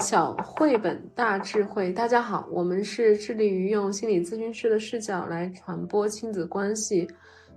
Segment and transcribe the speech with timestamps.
[0.00, 7.08] 小绘本大智慧，大家好，我们是致力于用心理咨询师的视角来传播亲子关系，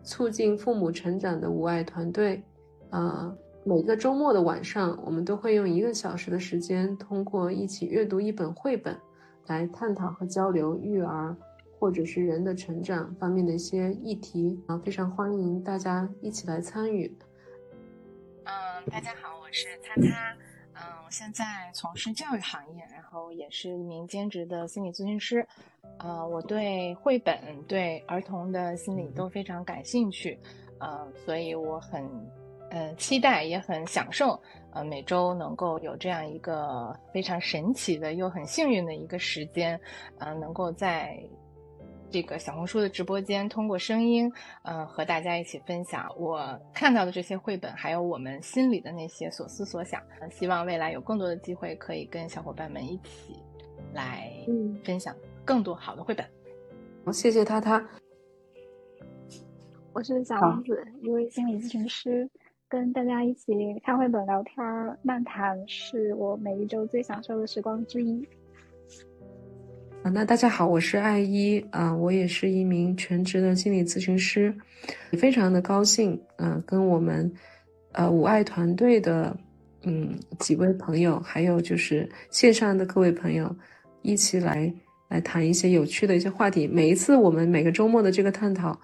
[0.03, 2.41] 促进父母成长的无爱团队。
[2.89, 8.97] 呃，每个周末的晚上，我们都会用一个小时的时间，通过一起阅读一本绘本，
[9.45, 11.35] 来探讨和交流育儿
[11.79, 14.59] 或者是人的成长方面的一些议题。
[14.65, 17.15] 啊，非常欢迎大家一起来参与。
[18.45, 20.50] 嗯，大家好，我是擦擦。
[20.81, 25.47] 嗯，我现在从事教育行业，然后也是一名兼职的心理咨询师。
[25.99, 30.39] 呃，我对绘本、对儿童的心理都非常感兴趣。
[30.79, 32.03] 呃，所以我很
[32.71, 34.41] 呃期待，也很享受，
[34.73, 39.79] 呃，每周能够有这样一个非常神奇的又很幸运的一个时间，
[40.17, 41.21] 呃，能够在。
[42.11, 44.29] 这个小红书的直播间，通过声音，
[44.63, 50.01] 呃，和大家一起分享我看到的这些绘本，还有我们心里的那些所思所想。
[50.29, 53.33] 希望未来有更多的机会，可以跟小伙伴们一起
[53.93, 54.29] 来
[54.83, 56.25] 分享更多好的绘本。
[57.05, 57.81] 好，谢谢他他。
[59.93, 62.29] 我是小王子，一位心理咨询师，
[62.67, 63.53] 跟大家一起
[63.85, 64.57] 看绘本、聊天、
[65.01, 68.27] 漫谈，是我每一周最享受的时光之一。
[70.03, 74.51] 啊，那大家好，我是艾依啊，我也是一名全职的心理咨询师，
[75.11, 77.31] 非常的高兴，啊，跟我们
[77.91, 79.37] 呃五爱团队的
[79.83, 83.55] 嗯几位朋友，还有就是线上的各位朋友，
[84.01, 84.73] 一起来
[85.07, 86.67] 来谈一些有趣的一些话题。
[86.67, 88.75] 每一次我们每个周末的这个探讨，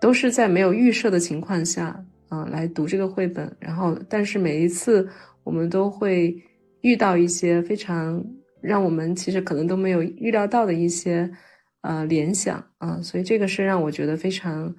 [0.00, 5.06] 都是在没有预设的情况下啊来读这个绘本，然后但是每一次
[5.44, 6.34] 我们都会
[6.80, 8.24] 遇到一些非常。
[8.66, 11.30] 让我们其实可能都没有预料到的一些
[11.82, 14.74] 呃联想啊，所以这个是让我觉得非常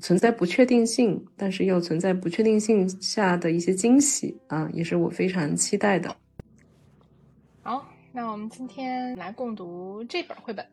[0.00, 6.14] 存在不确定性，但是又存在不确定性下的一些惊喜啊，也是我非常期待的。
[7.62, 10.66] 好，那我们今天来共读这本绘本。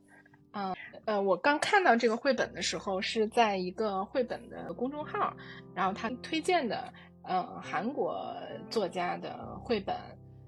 [0.51, 0.75] 嗯
[1.05, 5.33] 呃，我刚看到这个绘本的时候是在一个绘本的公众号，
[5.73, 6.91] 然后他推荐的
[7.23, 8.35] 呃韩国
[8.69, 9.95] 作家的绘本。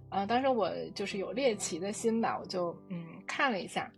[0.09, 3.91] 呃，当时我就是有猎奇的心吧，我就嗯看了一下，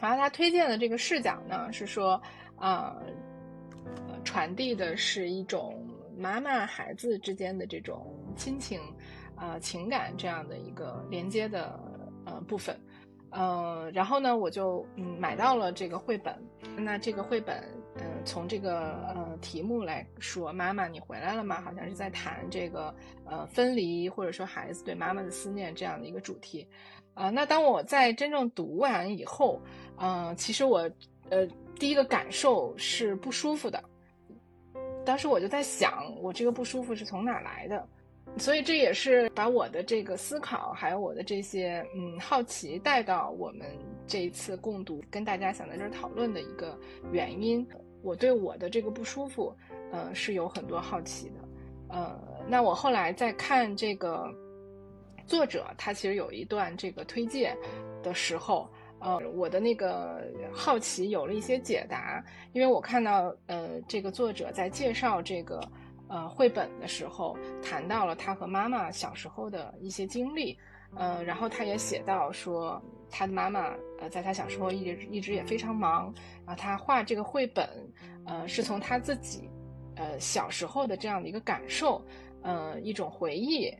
[0.00, 2.20] 然后他推荐的这个视角呢是说，
[2.58, 2.96] 呃，
[4.24, 5.86] 传递的是一种
[6.16, 8.80] 妈妈孩子之间的这种亲情，
[9.36, 11.78] 呃情感这样的一个连接的
[12.26, 12.78] 呃部分，
[13.30, 16.34] 呃，然后呢我就嗯买到了这个绘本，
[16.76, 17.62] 那这个绘本。
[18.00, 21.60] 嗯，从这个呃题目来说，妈妈你回来了吗？
[21.60, 22.94] 好像是在谈这个
[23.24, 26.66] 呃分离，或者说孩子对妈妈的思念这样的一个主题。
[27.14, 29.60] 啊，那当我在真正读完以后，
[29.98, 30.90] 嗯，其实我
[31.28, 31.46] 呃
[31.78, 33.82] 第一个感受是不舒服的。
[35.04, 37.86] 当时我就在想，我这个不舒服是从哪来的？
[38.38, 43.66] 所以这也是把我的这个思考，还有我的这些嗯好奇带到我们
[44.06, 46.78] 这一次共读，跟大家想在这儿讨论的一个
[47.10, 47.66] 原因。
[48.02, 49.54] 我对我的这个不舒服，
[49.92, 51.34] 呃，是有很多好奇的。
[51.88, 52.18] 呃，
[52.48, 54.32] 那我后来在看这个
[55.26, 57.56] 作者，他其实有一段这个推荐
[58.02, 60.22] 的时候，呃，我的那个
[60.52, 65.60] 好奇有了一些解答，因为我看到呃这个作者在介绍这个。
[66.12, 70.58] 呃，绘本的时候谈到了他和妈妈小时候的一些经历，
[70.96, 72.80] 呃，然后他也写到说，
[73.10, 76.12] 他的妈妈呃，在他小时候一直一直也非常忙，
[76.46, 77.68] 然后他画这个绘本，
[78.26, 79.48] 呃，是从他自己
[79.96, 82.04] 呃小时候的这样的一个感受，
[82.42, 83.72] 呃，一种回忆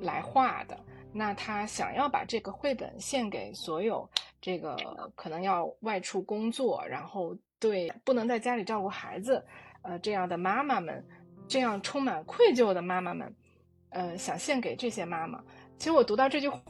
[0.00, 0.78] 来画的。
[1.12, 4.08] 那他想要把这个绘本献给所有
[4.40, 4.76] 这个
[5.14, 9.44] 可能要外出工作，然后对不能在家里照顾孩子，
[9.82, 11.04] 呃，这样的妈妈们。
[11.48, 13.32] 这样充满愧疚的妈妈们，
[13.90, 15.40] 呃，想献给这些妈妈。
[15.78, 16.60] 其实我读到这句话，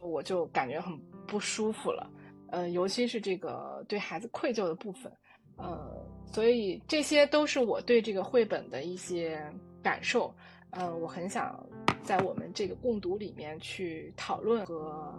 [0.00, 2.10] 我就感觉很不舒服了。
[2.50, 5.10] 呃，尤其是这个对孩子愧疚的部分，
[5.56, 9.40] 呃，所以这些都是我对这个绘本的一些
[9.82, 10.34] 感受。
[10.70, 11.64] 呃，我很想
[12.02, 15.16] 在我们这个共读里面去讨论和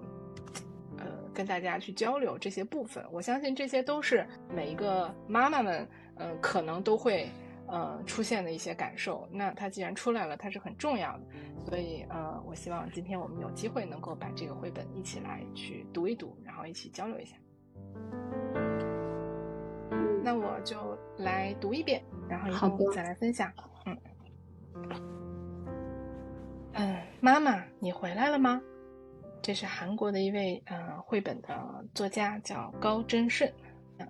[0.98, 3.06] 呃跟大家去交流这些部分。
[3.12, 7.30] 我相信这些都是每一个妈妈们，呃，可能都会。
[7.72, 11.24] 呃，出现的一些感受，那它既然出来了，它是很重要的，
[11.66, 17.38] 所以呃，我希望今天我们有机会能够把这个绘本一起来去读一读，然后一起交流一下。
[20.22, 23.50] 那我就来读一遍，然后以后再来分享。
[23.86, 23.98] 嗯，
[26.74, 28.62] 嗯，妈妈，你回来了吗？
[29.42, 33.50] 这是韩国的一位呃绘本的作家，叫高真顺。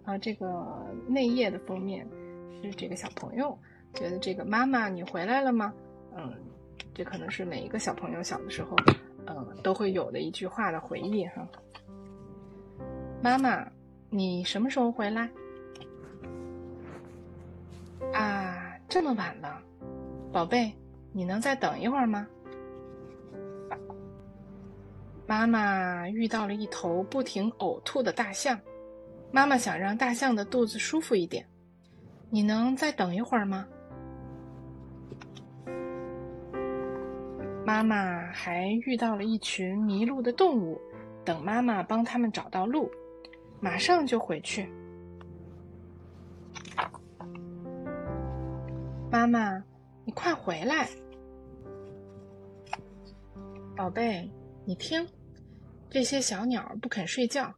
[0.03, 2.07] 啊，这个内页的封面。
[2.63, 3.57] 是这个小朋友
[3.93, 5.73] 觉得这个妈妈你回来了吗？
[6.15, 6.33] 嗯，
[6.93, 8.75] 这可能是每一个小朋友小的时候，
[9.27, 11.47] 嗯，都会有的一句话的回忆哈。
[13.21, 13.65] 妈妈，
[14.09, 15.29] 你什么时候回来？
[18.13, 19.61] 啊，这么晚了，
[20.31, 20.71] 宝贝，
[21.13, 22.27] 你能再等一会儿吗？
[25.27, 28.59] 妈妈遇到了一头不停呕吐的大象，
[29.31, 31.45] 妈妈想让大象的肚子舒服一点，
[32.33, 33.67] 你能再等一会儿吗？
[37.65, 40.79] 妈妈还遇到了一群迷路的动物，
[41.25, 42.89] 等妈妈帮他们找到路，
[43.59, 44.69] 马上就回去。
[49.11, 49.61] 妈妈，
[50.05, 50.89] 你快回来，
[53.75, 54.31] 宝贝，
[54.65, 55.05] 你听。
[55.89, 57.53] 这些小鸟不肯睡觉，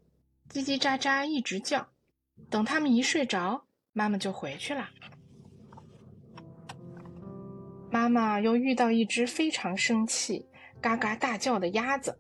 [0.50, 1.88] 叽叽喳喳一直叫。
[2.50, 4.90] 等它们一睡着，妈妈就回去了。
[7.92, 10.48] 妈妈又遇到一只非常生气、
[10.81, 12.19] 嘎嘎大叫的鸭子。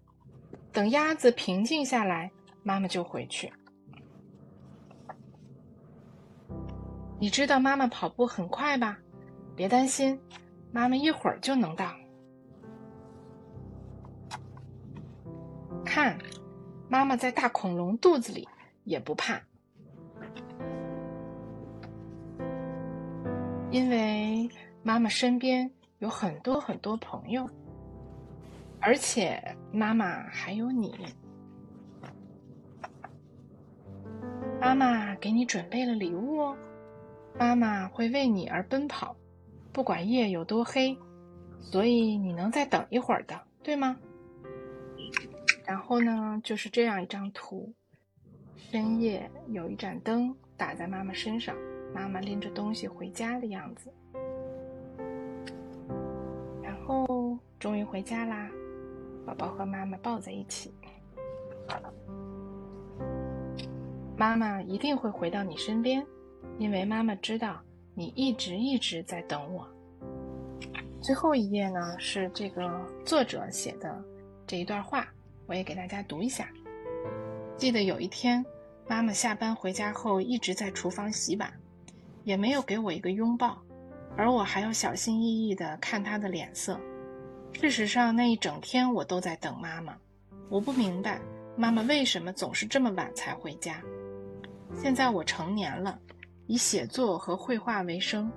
[0.71, 2.31] 等鸭子平静下来，
[2.63, 3.51] 妈妈就回去。
[7.19, 8.99] 你知道妈妈跑步很快吧？
[9.55, 10.19] 别担心，
[10.71, 11.95] 妈妈一会儿就能到。
[15.85, 16.17] 看，
[16.89, 18.47] 妈妈在大恐龙肚子里
[18.83, 19.41] 也不怕，
[23.73, 24.47] 因为
[24.83, 25.67] 妈妈身边
[25.97, 27.49] 有很多很多朋友，
[28.79, 30.93] 而且妈妈还有你。
[34.61, 36.57] 妈妈给你准备了礼物哦，
[37.39, 39.15] 妈妈会为你而奔跑，
[39.71, 40.95] 不管夜有多黑，
[41.59, 43.97] 所以你能再等一会儿的，对吗？
[45.65, 47.73] 然后呢，就是这样一张图。
[48.55, 51.55] 深夜有一盏灯打在妈妈身上，
[51.93, 53.91] 妈妈拎着东西回家的样子。
[56.61, 58.49] 然后终于回家啦，
[59.25, 60.73] 宝宝和妈妈抱在一起。
[64.17, 66.05] 妈妈一定会回到你身边，
[66.59, 67.61] 因为妈妈知道
[67.95, 69.67] 你一直一直在等我。
[71.01, 74.03] 最后一页呢，是这个作者写的
[74.47, 75.07] 这一段话。
[75.45, 76.47] 我也给大家读一下。
[77.57, 78.45] 记得有一天，
[78.87, 81.51] 妈妈下班回家后一直在厨房洗碗，
[82.23, 83.61] 也没有给我一个拥抱，
[84.17, 86.79] 而我还要小心翼翼地看她的脸色。
[87.53, 89.95] 事实上，那一整天我都在等妈妈。
[90.49, 91.19] 我不明白
[91.55, 93.81] 妈妈为什么总是这么晚才回家。
[94.75, 95.99] 现在我成年了，
[96.47, 98.31] 以写作和绘画为生，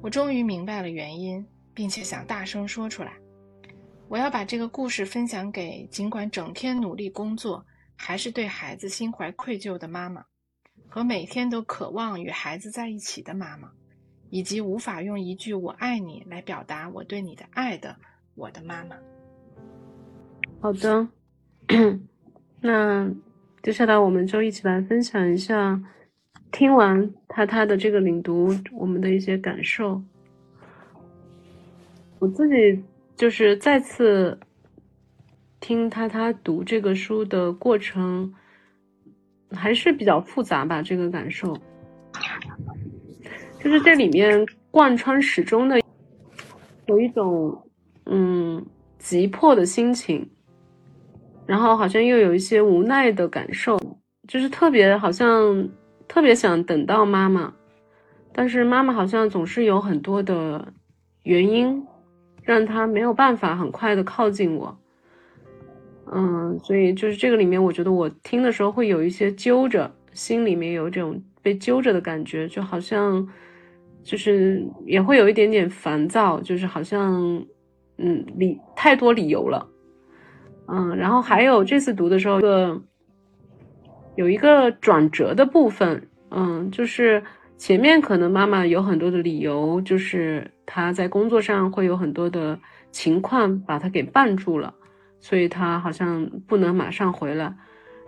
[0.00, 3.12] 我终于明白了原因，并且想大声说出来。
[4.08, 7.64] 我要把这个故事分享给尽管整天努力工作，
[7.96, 10.24] 还是对孩子心怀愧疚的妈妈，
[10.88, 13.70] 和每天都渴望与孩子在一起的妈妈，
[14.30, 17.96] 以及无法用一句“我爱你”来表达我对你的爱的
[18.34, 18.96] 我的妈妈。
[20.60, 21.08] 好的，
[22.60, 23.10] 那
[23.62, 25.82] 接下来我们就一起来分享一下
[26.50, 30.02] 听完他他的这个领读我们的一些感受。
[32.18, 32.84] 我自己。
[33.16, 34.38] 就是再次
[35.58, 38.34] 听他他读这个书的过程，
[39.52, 40.82] 还是比较复杂吧。
[40.82, 41.56] 这个感受，
[43.62, 45.80] 就是这里面贯穿始终的，
[46.86, 47.68] 有一种
[48.06, 48.64] 嗯
[48.98, 50.28] 急迫的心情，
[51.46, 53.78] 然后好像又有一些无奈的感受，
[54.28, 55.68] 就是特别好像
[56.08, 57.52] 特别想等到妈妈，
[58.32, 60.72] 但是妈妈好像总是有很多的
[61.22, 61.86] 原因。
[62.42, 64.78] 让她没有办法很快的靠近我，
[66.12, 73.28] 嗯，所以就是这个里面，我觉得我听的时候会有一些揪着，心里面有这种被揪着的感觉，就好像
[74.02, 77.44] 就是也会有一点点烦躁，就是好像
[77.98, 79.66] 嗯理太多理由了，
[80.68, 82.80] 嗯，然后还有这次读的时候，个
[84.16, 87.22] 有一个转折的部分，嗯，就是
[87.56, 90.50] 前面可能妈妈有很多的理由，就是。
[90.68, 92.58] 她在工作上会有很多的
[92.90, 94.74] 情况把她给绊住了，
[95.26, 97.52] 所以他好像不能马上回来。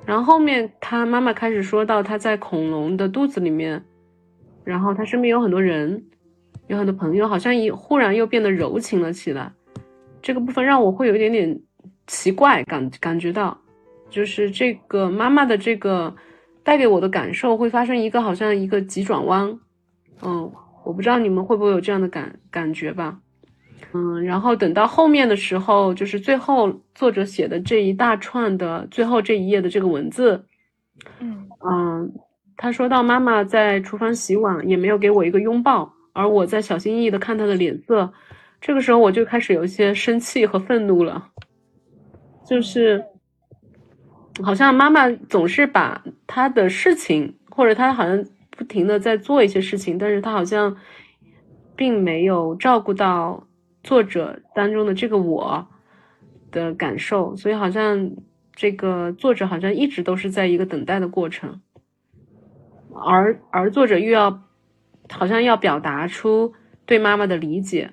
[0.06, 3.84] 然后后面他妈妈开始说到他在恐龙的肚子里面，
[4.62, 6.00] 然后他身边有很多人，
[6.68, 9.52] 有很多朋友，好像一忽然又变得柔情了起来。
[10.22, 11.60] 这个部分让我会有一点点
[12.06, 13.58] 奇怪感，感觉到
[14.08, 16.14] 就是这个妈妈的这个
[16.62, 19.58] 带给我的感受会发生一个好像一个急转弯，
[20.22, 20.52] 嗯。
[20.84, 23.18] 我不知道你们会不会有这样的感感觉吧，
[23.92, 30.44] 嗯，然后等到后面的时候，就是最后作者写的这一大串的最后这一页的这个文字，
[31.20, 31.48] 嗯。
[31.60, 32.12] 嗯，
[32.56, 38.12] 他说到妈妈在厨房洗碗，也没有给我一个拥抱，而我在小心翼翼的看她的脸色，
[38.60, 41.30] 这个时候我就开始有一些生气和愤怒了，
[42.48, 43.04] 就是
[44.40, 50.76] 好像妈妈总是把她的事情，或者她好像不停的在做一些事情，但是她好像
[51.74, 53.47] 并没有照顾到
[53.88, 55.66] 作者当中的这个我
[56.50, 58.10] 的感受，所以好像
[58.54, 61.62] 这个作者好像一直都是在一个等待的过程，
[62.92, 64.42] 而而作者又要
[65.08, 66.52] 好像要表达出
[66.84, 67.90] 对妈妈的理解。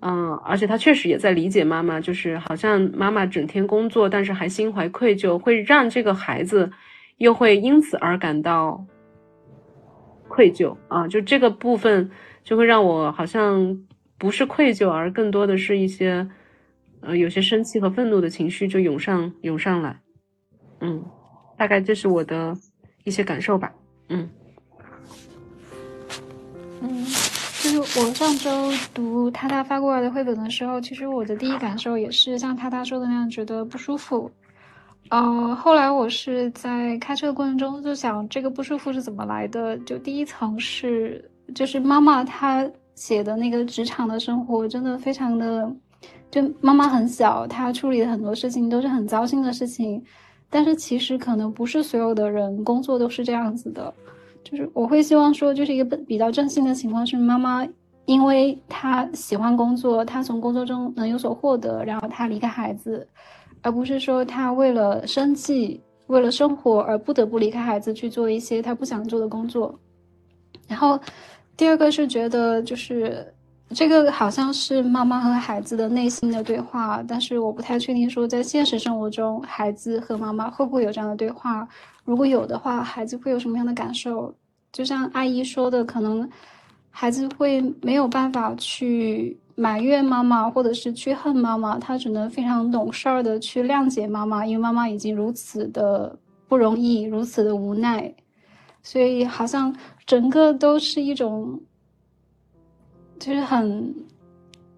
[0.00, 6.70] 嗯，而且他确实也在理解妈妈，就是好像妈妈整天工作，但是还心怀愧疚，会让这个孩子
[7.16, 8.86] 又会因此而感到
[10.28, 11.08] 愧疚啊。
[11.08, 12.08] 就这个部分
[12.44, 13.87] 就会让我好像
[14.18, 16.28] 不是愧疚，而更多的是一些
[17.00, 20.00] 呃有些生气和愤怒的情绪就涌上涌上来。
[20.80, 21.04] 嗯，
[21.56, 22.56] 大概这是我的
[23.04, 23.72] 一些感受吧。
[24.08, 24.28] 嗯。
[26.80, 27.04] 嗯
[27.60, 34.30] 就是我上周读他他发过来的绘本的时候，其实我的第一感受也是像他他说的那样，觉得不舒服。
[35.10, 39.76] 呃，后来我是在开车的过程中就想，这个不舒服是怎么来的？
[39.78, 45.72] 就第一层是，就是妈妈她写的那个职场的生活，真的非常的，
[46.28, 50.02] 就妈妈很小，她处理的很多事情都是很糟心的事情，
[50.50, 53.94] 但是其实可能不是所有的人工作都是这样子的。
[54.42, 57.64] 就是我会希望说，就是一个比较正性的情况是，妈妈
[58.06, 63.06] 因为她喜欢工作，她从工作中能有所获得，然后她离开孩子，
[63.62, 69.78] 而不是说她为了生计、为了生活而不得不离开孩子去做一些她不想做的工作。
[70.66, 70.98] 然后，
[71.58, 73.34] 第二个是觉得就是
[73.70, 81.66] 这个好像是妈妈和孩子的内心的对话，但是我不太确定说在现实生活中，孩子和妈妈会不会有这样的对话。
[82.04, 84.32] 如果有的话，孩子会有什么样的感受？
[84.72, 86.30] 就像阿姨说的，可能
[86.90, 98.14] 孩子会没有办法去埋怨妈妈，或者是去恨妈妈，他只能非常懂事儿的去谅解妈妈，因为妈妈已经如此的不容易，如此的无奈，
[98.88, 99.76] 所以好像
[100.06, 101.60] 整个都是一种，
[103.18, 103.94] 就是很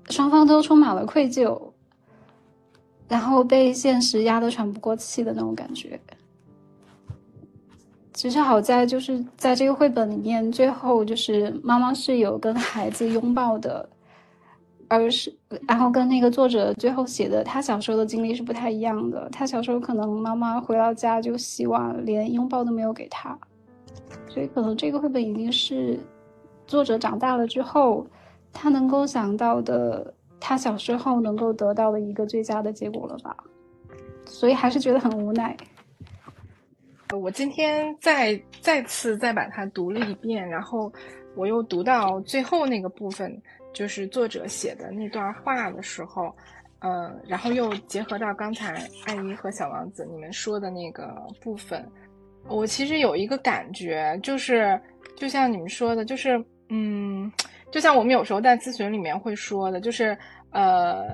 [0.09, 1.71] 双方都充满了愧疚，
[3.07, 6.01] 然后被现实压得喘不过气的那种感觉。
[8.13, 13.89] 其实好在就是在这个绘本里面，最后就是妈妈是有跟孩子拥抱的，
[14.89, 15.33] 而是
[15.69, 19.29] 然后跟那个作者最后写的他小时候的经历是不太一样的。
[19.31, 23.39] 他小时候可能妈妈回到家就洗碗，连拥抱都没有给他，
[24.29, 25.99] 所以可能这个绘本已经是
[26.67, 28.07] 作者长大了之后，
[28.53, 33.37] 他能够想到的他小时候能够得到的一个最佳的结果了吧。
[34.27, 35.57] 所以还是觉得很无奈。
[37.13, 40.93] 我今天再再次再把它读了一遍，然后
[41.35, 43.37] 我又读到最后那个部分，
[43.73, 46.33] 就是作者写的那段话的时候，
[46.79, 51.85] 嗯，然后又结合到刚才艾姨和小王子你们说的那个部分，
[52.49, 54.81] 我其实有一个感觉，就是
[55.17, 57.31] 就像你们说的，就是嗯，
[57.71, 60.17] 就像我们有时候在咨询里面会说的，就是
[60.51, 61.07] 呃，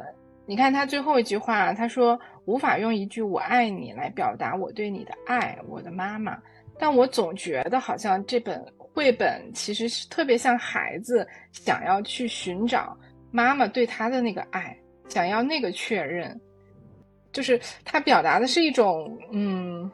[0.46, 2.18] 你看他最后一句话，他说。
[2.46, 6.38] 无法用一句“我爱你”来表达我对你的爱，我的妈妈。
[6.78, 12.96] 但我总觉得好像这本绘本其实是特别像孩子想要去寻找
[13.32, 14.78] 妈妈对他的那个爱，
[15.08, 16.40] 想要那个确认。
[17.32, 19.90] 就是他表达的是一种嗯，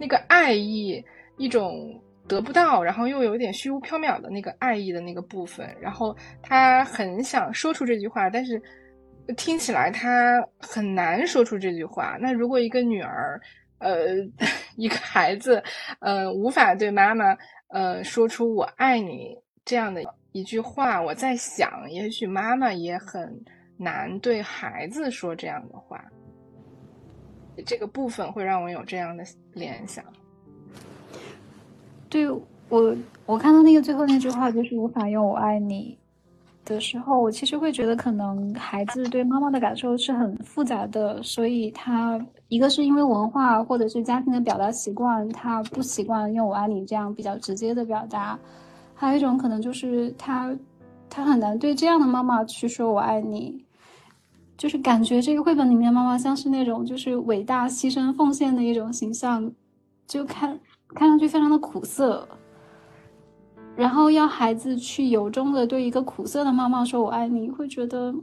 [0.00, 1.04] 那个爱意，
[1.36, 5.68] 一种得不到，然后又有点虚无缥缈的那个爱意的那个部分。
[5.80, 8.60] 然后他很想说出这句话，但是。
[9.36, 12.16] 听起来他很难说出这句话。
[12.20, 13.40] 那如果一个女儿，
[13.78, 14.16] 呃，
[14.76, 15.62] 一个孩子，
[16.00, 17.36] 呃，无法对妈妈，
[17.68, 20.02] 呃，说出“我爱你”这样的
[20.32, 23.32] 一句话，我在想，也许妈妈也很
[23.76, 26.04] 难对孩子说这样的话。
[27.64, 30.04] 这个部分会让我有这样的联想。
[32.08, 32.28] 对
[32.68, 35.96] 我，我看到那个最后那句话，就是无法用“我爱你”。
[36.62, 48.38] 的时候，我其实会觉得，可能孩子对妈妈的感受是很复杂的，所以他一个是因为文化或者是家庭的表达习惯，他不习惯用“我爱你”这样比较直接的表达；
[48.94, 50.56] 还有一种可能就是他
[51.08, 53.64] 他很难对这样的妈妈去说“我爱你”，
[54.60, 59.50] 就是感觉这个绘本里面的妈妈像是那种就是伟大牺牲奉献的一种形象，
[60.06, 62.28] 就看看上去非常的苦涩。
[63.74, 68.14] 然后要孩子去由衷的对一个苦涩的妈妈说“我爱你”，会觉得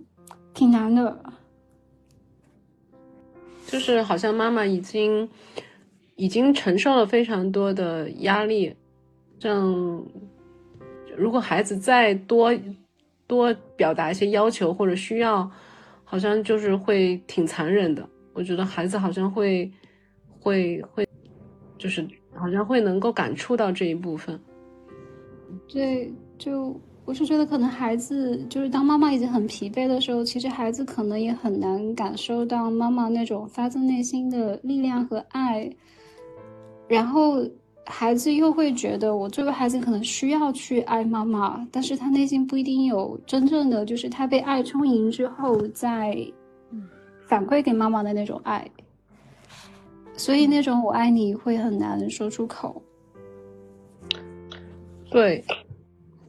[0.53, 1.20] 挺难的。
[3.65, 5.27] 就是好像妈妈已经
[6.17, 8.75] 已经承受了非常多的压力，
[9.39, 10.06] 这样
[11.17, 12.53] 如果孩子再多
[13.25, 15.50] 多表达一些要求或者需要，
[16.10, 18.08] 好像就是会挺残忍的。
[18.34, 19.70] 我觉得孩子好像会
[20.40, 21.06] 会会，
[21.78, 24.40] 就是好像会能够感触到这一部分。
[25.68, 35.70] 对，就我是觉得可能孩子就是当妈妈已经很疲惫的时候，其实孩子可能也很难感受到妈妈那种发自内心的力量和爱，
[36.88, 37.46] 然后。
[37.89, 46.15] 孩子又会觉得，我作为孩子可能需要去爱妈妈，但是他内心不一定有真正的，就是他被爱充盈之后再
[47.27, 48.70] 反馈给妈妈的那种爱，
[50.17, 52.82] 所以那种我爱你会很难说出口。
[55.10, 55.44] 对，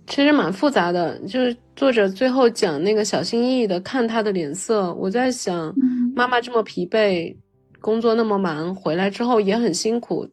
[0.07, 5.75] 其实蛮复杂的，就是作者最后讲那个小心翼翼的看他的脸色，我在想，
[6.15, 7.37] 妈妈这么疲惫，
[7.81, 10.29] 工作那么忙，回来之后也很辛苦。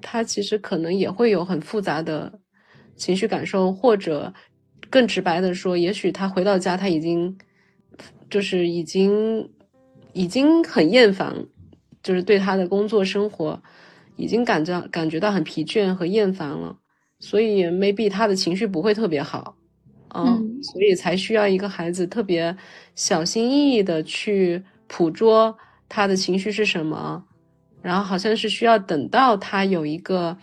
[0.00, 2.40] 他其实可能也会有很复杂的
[2.96, 4.32] 情绪感受，或者
[4.90, 7.36] 更直白的说，也许他回到家，他已经
[8.30, 9.50] 就是已经
[10.12, 11.46] 已经很厌烦，
[12.02, 13.62] 就是对他的工作生活
[14.16, 16.76] 已经感觉感觉到很疲倦和厌烦了，
[17.18, 19.56] 所以 maybe 他的情绪不会特别好，
[20.14, 22.56] 嗯，所以才需要一个孩子特别
[22.94, 25.56] 小心翼翼的去捕捉
[25.88, 27.24] 他的情绪是什么。
[27.82, 30.36] 然后好像是需要等到他有一个，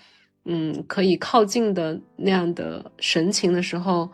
[0.44, 4.10] 嗯，可以靠近的那样的神情的时候，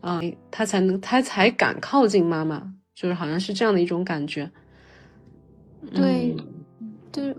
[0.00, 0.18] 啊，
[0.50, 2.62] 他才能他才敢靠近妈妈，
[2.94, 4.50] 就是好像是这样的一种感觉。
[5.92, 6.34] 对，
[7.12, 7.36] 就是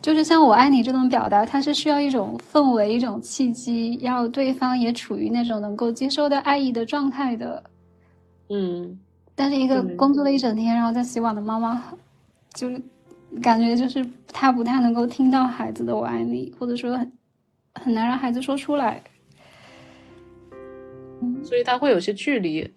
[0.00, 7.64] 就是像我爱你这种表达，它是需要一种氛围、一种契机，要对方也处于那种能够接受的爱意的状态的。
[8.48, 8.96] 嗯，
[9.34, 11.82] 但是一个工作了一整天，然后在洗碗的妈妈，
[12.54, 12.80] 就是。
[13.42, 17.12] 感觉就是他不太能够听到孩子的“我爱你”，或者说很
[17.74, 19.02] 很难让孩子说出来，
[21.42, 22.68] 所以他会有些距离。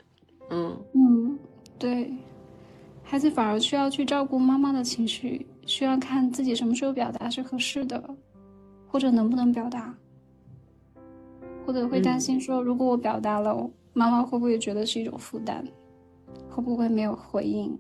[0.50, 0.78] 嗯。
[0.94, 1.40] 嗯，
[1.80, 2.14] 对，
[3.02, 8.04] 孩子反而需要去照顾妈妈的情绪，需要看自己什么时候表达是合适的，
[8.88, 9.96] 或者能不能表达，
[11.66, 15.66] 或者会担心说，如果我表达了，妈妈会不会觉得是一种负担，
[16.50, 17.76] 会不会没有回应？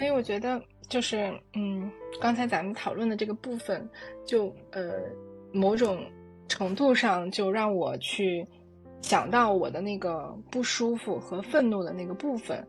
[0.00, 0.58] 所以我觉得，
[0.88, 3.86] 就是嗯，刚才咱们讨论的这个部分，
[4.24, 4.94] 就呃，
[5.52, 6.02] 某种
[6.48, 8.42] 程度上就让我去
[9.02, 12.66] 想到我的那个不舒服和愤怒的那个部分。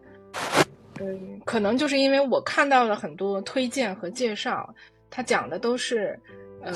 [0.99, 4.75] 嗯，可能就是因为我看到了很多推荐和介绍，
[5.09, 6.19] 他讲的都是
[6.61, 6.73] 呃，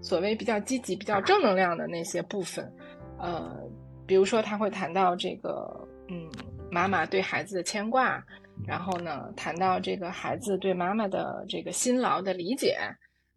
[0.00, 2.72] 所谓比较积极、比较正能量的那些部分。
[3.18, 3.58] 呃，
[4.06, 5.68] 比如说他会谈到这个，
[6.06, 6.30] 嗯，
[6.70, 8.24] 妈妈对孩子的牵挂。
[8.66, 12.76] 然后呢，谈到这个孩子对妈妈的这个辛劳的理解，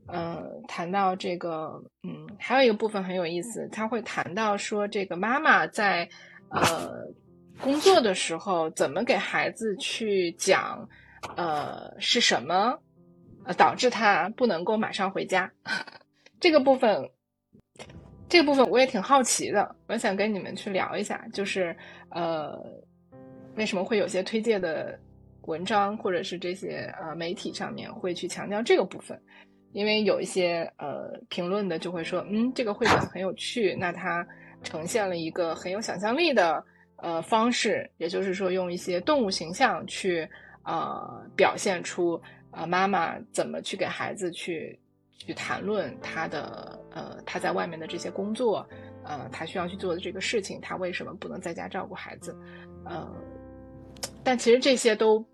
[0.08, 6.10] 嗯，谈到这个，嗯，还有一个部分很有意思，他会谈到说，这个妈妈在
[6.50, 6.92] 呃
[7.62, 10.86] 工作的时候怎么给孩子去讲，
[11.38, 12.78] 呃，是什么
[13.46, 15.50] 呃导致他不能够马上回家？
[16.42, 17.10] 这个部分，
[18.28, 21.74] 这个部分我也挺好奇的，我想跟你们去聊一下，就是
[22.10, 22.60] 呃，
[23.56, 25.00] 为什么会有些推荐的？
[25.44, 29.20] 文章或者是这些呃媒体上面会去强调这个部分，
[29.74, 34.26] 因为有一些呃评论的就会说，嗯，这个绘本很有趣，那它
[34.62, 36.64] 呈现了一个很有想象力的
[36.98, 40.30] 呃方式，也就是说用一些动物形象去
[40.64, 44.80] 呃表现出呃妈妈怎么去给孩子去
[45.18, 48.64] 去谈论他的呃他在外面的这些工作，
[49.04, 52.38] 呃他需要去做的这个事情，他为什么不能在家照顾孩子，
[52.86, 53.12] 呃，
[54.24, 55.26] 但其实这些都。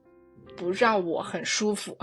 [0.58, 1.96] 不让我很舒服，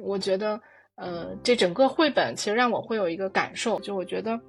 [0.00, 0.58] 我觉得，
[0.94, 4.40] 呃，这整个绘本其实让我会有一个感受，就我觉得，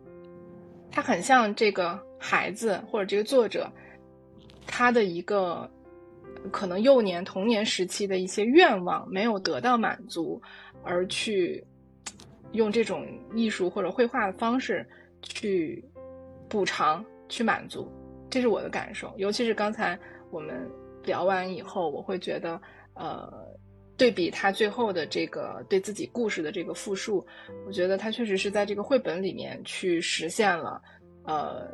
[0.92, 3.68] 它很像这个孩子或者这个作者，
[4.68, 5.68] 他的一个
[6.52, 10.40] 可能幼年童年时期的一些愿望没有得到满足，
[10.84, 11.66] 而去
[12.52, 14.88] 用这种艺术或者绘画的方式
[15.24, 15.84] 去
[16.48, 17.92] 补偿、去满足，
[18.30, 19.98] 这是我的感受，尤其是刚才
[20.30, 20.70] 我们。
[21.10, 22.62] 聊完以后，我会觉得，
[22.94, 23.28] 呃，
[23.98, 27.26] 对比他最后的这个对自己故事的这个复述，
[27.66, 30.80] 我觉得他确实是在这个绘本里面去实现了，
[31.26, 31.68] 呃，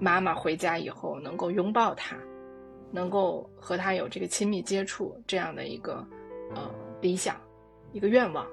[0.00, 2.16] 妈妈回家以后能够拥抱他，
[2.90, 6.02] 能够和他有这个亲密接触这样的一个
[6.54, 7.36] 呃理想，
[7.92, 8.46] 一个愿望，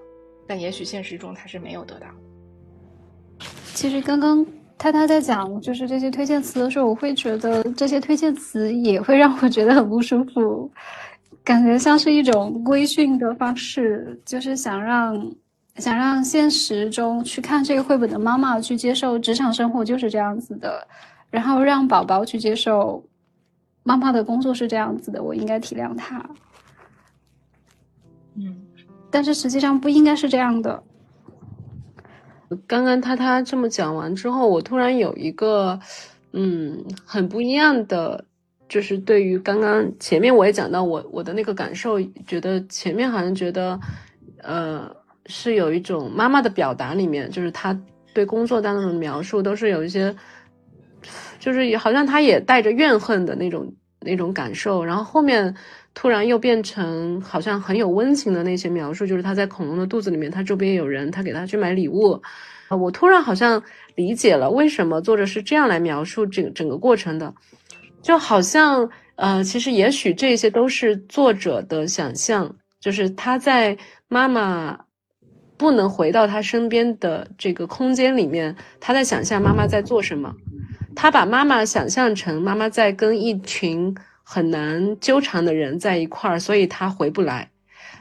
[0.46, 2.08] 但也许现实中他是没有得到。
[3.74, 4.46] 其实刚刚。
[4.80, 10.72] 他他在讲就是这些推荐词的时候，我会觉得这些推荐词也会让我觉得很不舒服，
[11.44, 15.32] 感觉像是一种规训的方式，就是想让
[15.76, 20.88] 想让现实中去看这个绘本的妈妈去接受职场生活就是这样子的，
[21.30, 23.04] 然后让宝宝去接受
[23.84, 26.24] 妈妈的工作是这样子的，我应该体谅他。
[28.36, 28.56] 嗯，
[29.12, 30.82] 但是实际上不应该是这样的。
[32.68, 35.80] 刚刚他他这么讲完之后，我突然有一个，
[36.34, 38.26] 嗯，很不一样的，
[38.68, 43.80] 就是对于刚刚前面我也讲到我我的那个感受，觉得前面好像觉得，
[44.42, 44.90] 呃，
[45.28, 47.80] 是有一种妈妈的表达里面，就是他
[48.14, 50.16] 对工作当中的描述都是有一些，
[51.40, 55.56] 就是好像他也带着怨恨的那种那种感受，然后后面。
[55.94, 62.22] 突然又变成好像很有温情的那些描述，就是他在恐龙的肚子里面，他周边有人，他给他去买礼物。
[62.70, 63.62] 啊，我突然好像
[63.96, 67.34] 理解了为什么作者是这样来描述整整个过程的，
[68.02, 73.76] 就好像呃，其实也许这些都是作者的想象，就是他在
[74.08, 74.80] 妈妈
[75.58, 80.34] 不能回到他身边的这个空间里面，他在想象妈妈在做什么，
[80.96, 83.94] 他把妈妈想象成妈妈在跟一群。
[84.32, 87.50] 很难纠缠的人在一块儿，所以他回不来。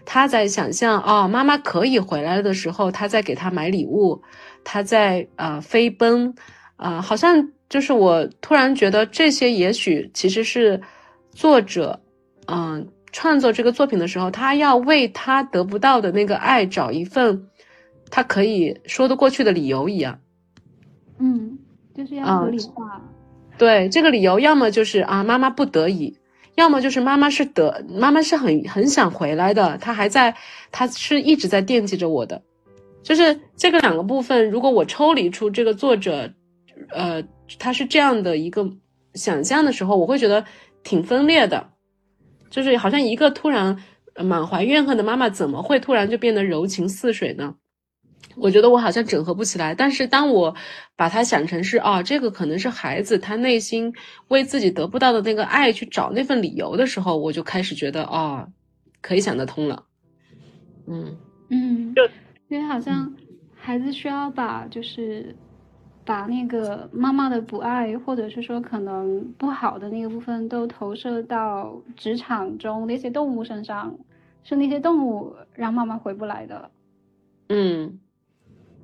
[0.05, 4.21] 他在想象哦，妈妈可以回来的时候，他在给他买礼物，
[4.63, 6.35] 他在呃飞奔，
[6.77, 10.79] 啊，好像就是我突然觉得这些也许其实是
[11.33, 11.99] 作者，
[12.47, 17.49] 嗯，创作这个作品的时候，他要为他得不到的那个爱找一份
[18.11, 20.21] 他可以说得过去的理由一样。
[21.19, 21.59] 嗯，
[21.95, 23.01] 就是要合理化。
[23.57, 26.18] 对这个理由，要么就是啊，妈妈不得已。
[26.59, 30.35] 要么就是妈妈是得，妈妈是很很想回来的，她还在，
[30.73, 32.43] 她是一直在惦记着我的，
[33.05, 36.33] 就是这个两个部分，如果我抽离出这个作者，
[36.91, 37.23] 呃，
[37.61, 38.69] 他是这样的一个
[39.15, 40.45] 想象的时候，我会觉得
[40.83, 41.71] 挺分裂的，
[42.51, 43.77] 就是好像一个突然
[44.17, 47.55] 满怀怨恨的妈妈，怎么会突然就变得柔情似水呢？
[48.41, 50.55] 我觉得我好像整合不起来，但是当我
[50.97, 53.93] 把它想成是啊，这个可能是孩子他内心
[54.29, 58.49] 为自己得不到的那个爱去找那份理由的时候，我就开始觉得啊，
[59.01, 59.85] 可以想得通了。
[60.87, 61.17] 嗯
[61.51, 62.03] 嗯，就
[62.49, 63.15] 因为好像
[63.55, 65.37] 孩子需要把就是
[66.05, 73.99] 把那个妈妈的不爱，或者是说可能不好的那个部分都投射到职场中那些动物身上，
[74.45, 76.71] 是那些动物让妈妈回不来的。
[77.49, 78.01] 嗯。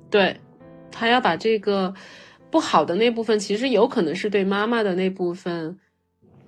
[0.09, 0.39] 对，
[0.91, 1.93] 他要把这个
[2.49, 5.77] 不好的那部分，其实有可能是对妈妈的那部分，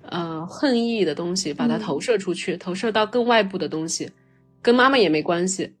[0.02, 4.10] 呃，恨意的东西，把它投射出去，投射到更外部的东西，
[4.62, 5.76] 跟妈妈也没关系，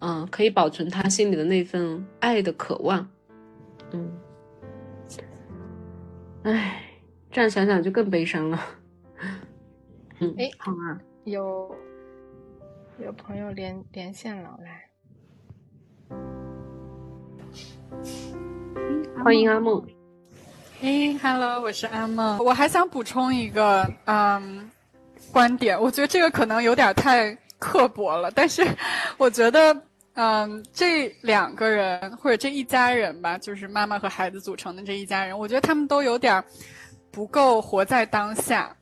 [0.00, 3.10] 嗯，可以保存他心里的那份爱的渴望，
[3.92, 4.12] 嗯，
[6.44, 6.82] 唉，
[7.30, 8.60] 这样想想就更悲伤了，
[10.20, 11.74] 嗯，哎，好啊，有
[13.02, 14.91] 有朋友连连线了，来。
[19.22, 19.80] 欢迎阿梦。
[20.82, 22.38] 哎，Hello，我是阿梦。
[22.44, 24.68] 我还想补充一个嗯
[25.32, 28.66] 观点，我觉得这个可能有点太刻薄了，但是
[29.16, 29.80] 我觉得
[30.14, 36.42] 嗯这两个人或者这一家人吧，就是妈妈和孩子组成的这一家人，我觉得他们都有点
[37.12, 38.74] 不够活在当下。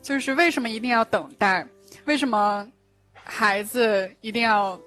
[0.00, 1.66] 就是为什么一定要等待？
[2.04, 2.64] 为什么
[3.12, 4.80] 孩子一定要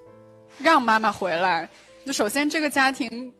[0.58, 1.68] 让妈妈回来？
[2.02, 3.30] 那首先这个家庭。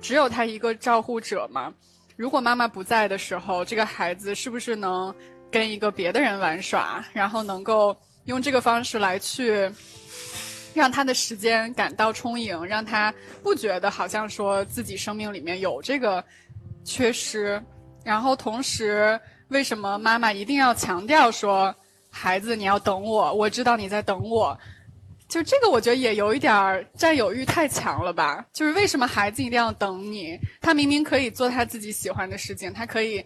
[0.00, 1.72] 只有他一个照护者吗？
[2.16, 5.14] 如果妈妈不在的时候，这个孩子是不是能
[5.50, 9.70] 跟一个别的人玩耍，然后能够用这个方式来去
[10.74, 16.24] 让他的时间感到充盈，让他不觉得好像说自己生命里面有这个
[16.84, 17.60] 缺失。
[18.04, 21.74] 然后同时，为什么妈妈一定要强调说，
[22.10, 24.56] 孩子你要等我，我知道你在等我。
[25.34, 28.46] 就这个，我觉得也有一点儿占有欲太强了吧？
[28.52, 30.38] 就是为什么孩子一定要等你？
[30.60, 33.20] 他明明可以做他自己喜欢的事情，他可以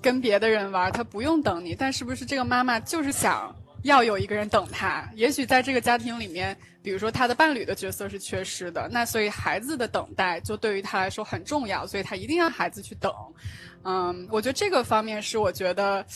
[0.00, 1.74] 跟别的人玩，他不用等你。
[1.74, 5.10] 但是不是这个妈妈就是想要有一个人等他？
[5.16, 13.12] 也许在这个家庭里面，比如说他的伴侣的角色是缺失的，那所以孩子的等待就对于他来说很重要，所以他一定要孩子去等。
[13.82, 16.06] 嗯，我觉得这个方面是我觉得。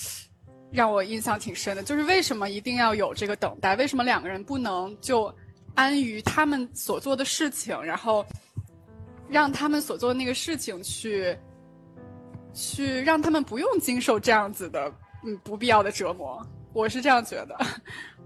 [0.72, 3.74] 让我印象挺深的，就是为什么一定要有这个等待？
[3.76, 5.32] 为什么两个人不能就
[5.74, 8.26] 安于他们所做的事情，然后
[9.28, 11.34] 让他们所做的那个事情去
[12.52, 14.92] 去让他们不用经受这样子的
[15.24, 16.44] 嗯不必要的折磨？
[16.72, 17.56] 我是这样觉得。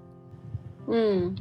[0.91, 1.37] 嗯，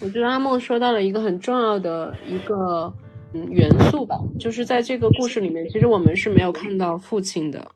[0.00, 2.92] 我觉得阿梦说到了一个很重要的一个
[3.32, 7.70] 嗯元素吧，就是在这个故事里面，其实我们是没有看到父亲的，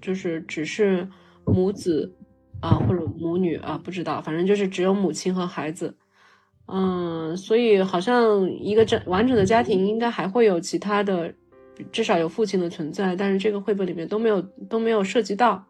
[0.00, 1.06] 就是只是。
[1.48, 2.14] 母子
[2.60, 5.94] 啊，或者母女啊，不知道，反正就是只有母亲和孩子。
[6.66, 11.32] 嗯，所以好像一个整完整的家庭应该还会有其他的，
[11.90, 15.64] 至少有父亲的存在，但是这个绘本里面都没有都没有涉及到。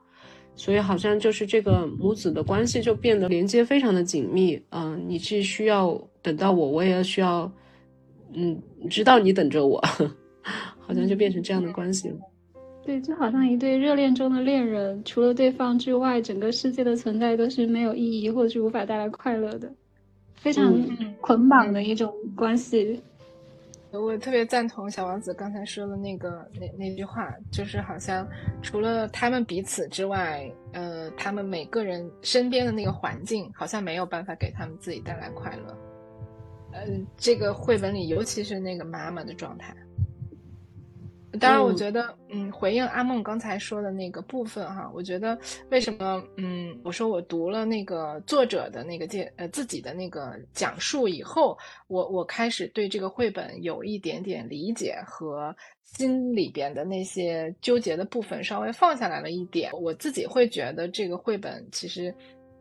[0.56, 4.60] 所以好像就是这个母子的关系就变得连接非常的紧密。
[4.70, 7.48] 嗯，你既需要等到我，我也需要，
[8.32, 8.60] 嗯，
[8.90, 9.80] 知道你等着我，
[10.80, 12.16] 好像就变成这样的关系了。
[12.88, 19.70] 对，就好像一对热恋中的恋人，除了对方之外，整个世界的存在都是没有意义，或者是无法带来快乐的，
[20.36, 20.72] 非常
[21.20, 22.98] 捆绑的一种关系。
[23.92, 28.26] 我特别赞同小王子刚才说的那个那那句话，就是好像
[28.62, 35.78] 除了他们彼此之外，呃，他们每个人身边的那个环境，好像没有办法给他们自己带来快乐。
[36.72, 36.86] 呃，
[37.18, 39.76] 这个绘本里，尤其是那个妈妈的状态。
[41.38, 45.38] 当然，我觉得，嗯，回应阿梦刚才说的那个部分哈，我觉得
[45.70, 62.14] 为什么，嗯，我说我读了那个作者的那个介呃自己的那个讲述以后，我我开始对这个绘本有一点点理解和心里边的那些纠结的部分稍微放下来了一点，我自己会觉得这个绘本其实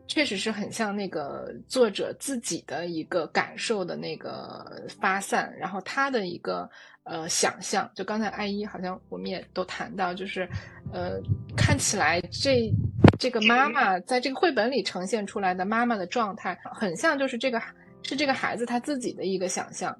[0.08, 6.68] 确实是很像那个作者自己的一个感受的那个发散，然后他的一个。
[7.10, 10.46] 呃，想象就刚才艾依好像我们也都谈到，就是，
[10.92, 11.18] 呃，
[11.56, 12.70] 看起来这
[13.18, 17.58] 这个妈妈在这个绘本里呈现出来的妈妈的状态，很像就是这个
[18.02, 19.98] 是这个孩子他自己的一个想象。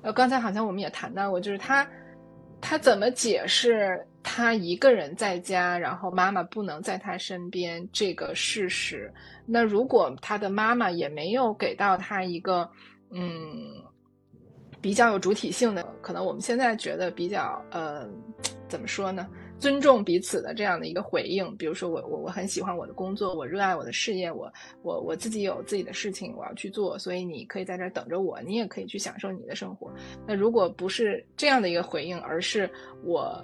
[0.00, 1.84] 呃，刚才好像我们也谈到过，就是他
[2.60, 9.10] 他怎么解释他一个人在家，然后妈妈不能在他身边这个事实？
[9.46, 12.70] 那如果他的妈妈也没有给到他一个
[13.10, 13.82] 嗯。
[14.80, 18.08] 比较有主体性的，可能我们现在觉得比较呃，
[18.68, 19.26] 怎么说呢？
[19.58, 21.56] 尊重彼此的这样的一个回应。
[21.56, 24.48] 比如说，我我我很喜欢我的工作，我热爱我的事业，我
[24.82, 29.92] 我我自己有自己的事情我要去做，所以你可以在这儿等着我，你也可以去享受你的生活。
[30.24, 32.70] 那如果不是这样的一个回应，而是
[33.02, 33.36] 我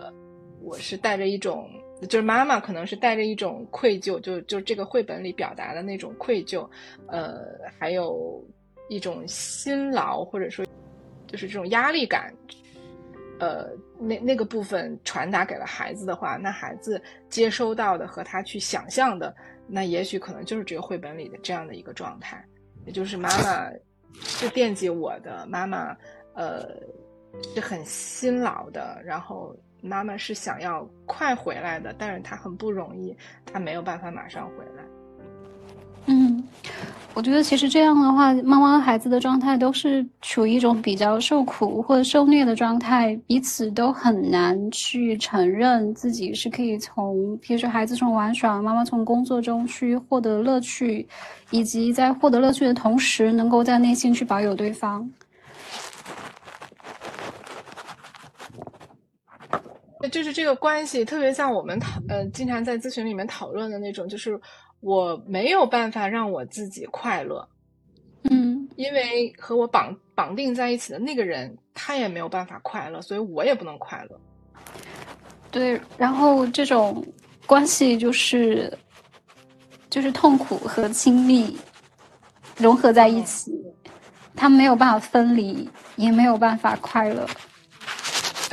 [0.65, 1.71] 我是带着一种，
[2.09, 6.69] 就是妈妈可能是带着一种愧疚，就就这个绘本里表达的那种愧疚，
[7.07, 7.43] 呃，
[7.79, 8.43] 还有
[8.89, 10.65] 一种辛劳，或者说。
[11.27, 12.33] 就是这种压力感，
[13.41, 19.35] 呃，那那个部分传达给了孩子的话，那孩子接收到的和他去想象的，
[19.67, 22.45] 那也许可能就是这个绘本里的这样的一个状态，
[22.87, 23.69] 也就是妈妈
[24.21, 25.97] 是惦记我的，妈妈
[26.35, 26.69] 呃
[27.53, 34.83] 是很辛劳的，然后妈妈是想要快回来的，但是她很不容易，她没有办法马上回来。
[36.07, 36.43] 嗯。
[37.15, 51.07] 我觉得其实这样的话，妈妈和孩子的状态都是处于一种比较受苦或者受虐的状态，彼此都很难去承认自己是可以从，比如说孩子从玩耍，妈妈从工作中去获得乐趣，
[51.51, 55.09] 以及在获得乐趣的同时，能够在内心去保有对方。
[60.09, 64.41] 就是这个关系特别像我们讨呃经常在咨询里面讨论的那种，就是。
[64.81, 67.49] 我没有办法让我自己快乐，
[68.25, 74.21] 嗯，因为和我绑绑定在一起的那个人，他也没有办法快乐，所以我也不能快乐。
[75.51, 77.03] 对，然后这种
[77.47, 78.71] 关系就是
[79.89, 81.57] 就是痛苦和亲密
[82.59, 83.51] 融合在一起，
[84.37, 87.27] 他没有办法分离，也没有办法快乐。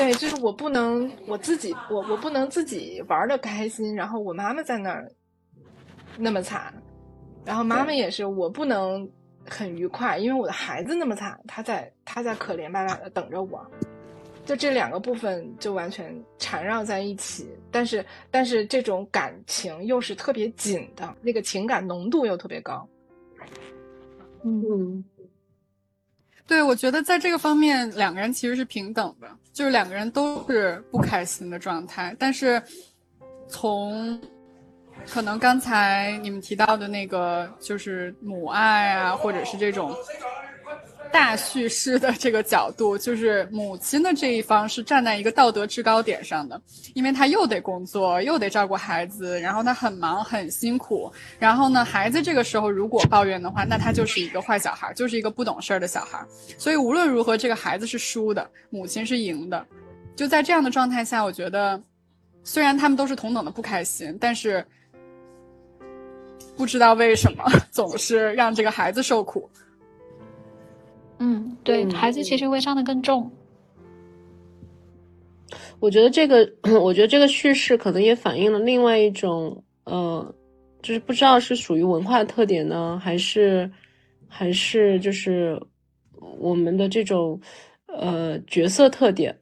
[0.01, 5.09] 对，就是我不能我自己，我我不能自己玩的开心，然后我妈妈在那儿。
[6.17, 6.73] 那么惨，
[7.45, 9.09] 然后妈妈也是，我不能
[9.47, 13.65] 很愉快，因为我的孩子那么惨，他在他在可怜巴巴的等着我，
[14.45, 22.85] 就这两个部分就完全缠绕在一起，但是但是这种感情又是特别紧的，那个情感浓度又特别高。
[24.43, 25.01] 嗯，
[26.51, 32.61] 对，我觉得在这个方面两个人其实是平等的，就是两个人都是不开心的状态，但是
[33.47, 34.19] 从。
[35.07, 39.95] 可能刚才你们提到的那个，就是母爱啊，或者是这种
[41.11, 46.59] 大叙事的这个角度，就是母亲的这一方是站在一个道德制高点上的，
[46.93, 56.25] 因为她又得工作，又得照顾孩子，然后她很忙很辛苦，然后呢，孩子这个时候如果抱怨的话，那他就是一个坏小孩，就是一个不懂事儿的小孩，
[56.57, 59.65] 所以无论如何，这个孩子是输的，母亲是赢的。
[60.15, 61.81] 就在这样的状态下，我觉得，
[62.43, 64.65] 虽然他们都是同等的不开心，但是。
[66.57, 69.49] 不知道为什么总是让这个孩子受苦。
[71.21, 73.31] 嗯，对孩子其实会伤的更重。
[75.79, 80.33] 我觉得这个， 我觉得这个叙事可能也反映了另外一种，呃，
[80.81, 83.71] 就是不知道是属于文化特点呢，还是
[84.27, 85.61] 还是就是
[86.39, 87.39] 我们的这种
[87.87, 89.37] 呃角色特点，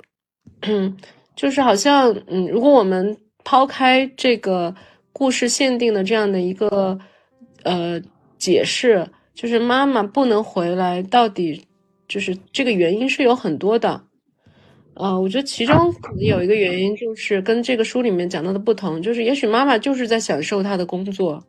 [1.36, 4.76] 就是好像嗯，如果我们抛开这个。
[5.12, 6.98] 故事限定的这样的一个
[7.64, 8.00] 呃
[8.38, 11.66] 解释，就是妈妈不能回来，到底
[12.10, 14.04] 就是这个原因是有很多的。
[14.96, 21.42] 呃，我觉得其中可能有一个原因就是跟这个书里面讲到的不同，就是也许妈妈就是在享受她的工作，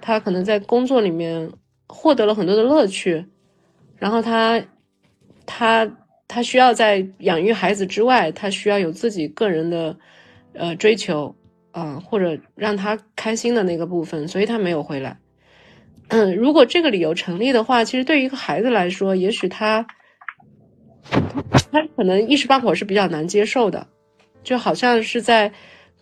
[0.00, 1.52] 她可能在工作里面
[1.86, 3.24] 获得了很多的乐趣，
[3.96, 4.60] 然后她
[5.46, 5.88] 她
[6.26, 9.96] 她需要在养育孩子之外，她需要有自己个人的
[10.54, 11.36] 呃追求。
[11.74, 15.18] 啊，或者让她开心的那个部分，所以她没有回来。
[16.08, 19.86] 嗯，如果这个理由成立的话，其实对于一个孩子来说，也许他
[21.72, 23.86] 他可能一时半会儿是比较难接受的，
[24.42, 25.52] 就好像是在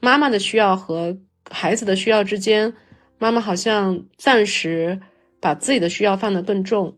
[0.01, 1.17] 妈妈的需要和
[1.51, 2.75] 孩子的需要之间，
[3.19, 5.01] 妈妈好像暂时
[5.41, 6.97] 把自己的需要放得更重。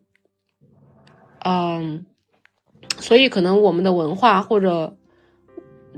[1.45, 2.07] 嗯，
[2.99, 4.97] 所以可能我们的文化或者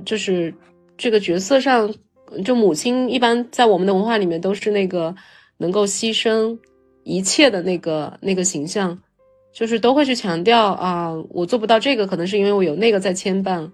[0.04, 0.54] 就是
[0.96, 1.94] 这个角色上。
[2.44, 5.14] 就母亲一般在我们的文化里面都是那个
[5.58, 6.58] 能够牺牲
[7.06, 8.98] 一切的那个那个形象，
[9.52, 13.70] 就是都会去强调啊，我做不到这个，可能是因为我有那个在牵绊，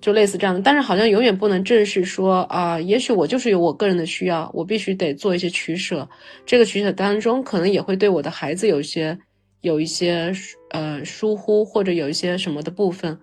[0.00, 0.62] 就类似这样的。
[0.62, 6.08] 但是好像永远不能正视说啊，也许我就是有我个人的需要，我必须得做一些取舍。
[6.46, 9.18] 这个取舍当中，可能也会对我的孩子有一些
[9.60, 10.32] 有一些
[10.70, 13.18] 呃疏忽，或者有一些什么的部分。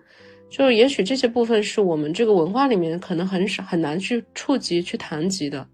[0.48, 5.66] 就是也许这些部分是我们这个文化里面可能很少很难去触及、去谈及的。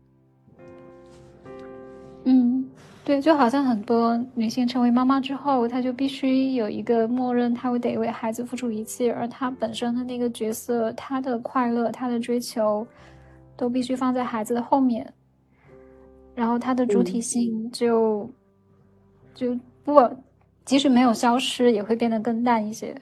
[2.24, 2.55] 嗯，
[3.06, 12.84] 对，就好像很多女性成为妈妈之后，她就必须有一个默认，她会得为孩子付出一切，而她本身的那个角色，她的快乐、她的追求，
[13.56, 15.08] 都必须放在孩子的后面，
[16.34, 18.28] 然后她的主体性就
[19.36, 19.94] 就不，
[20.64, 22.92] 即使没有消失，也会变得更淡一些。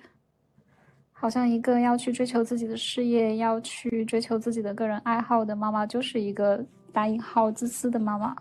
[1.12, 6.62] 好像一个要去追求自己的事业，要去追求自己的个人爱好的妈妈，就是一个
[6.92, 8.36] 打引号自私的妈妈。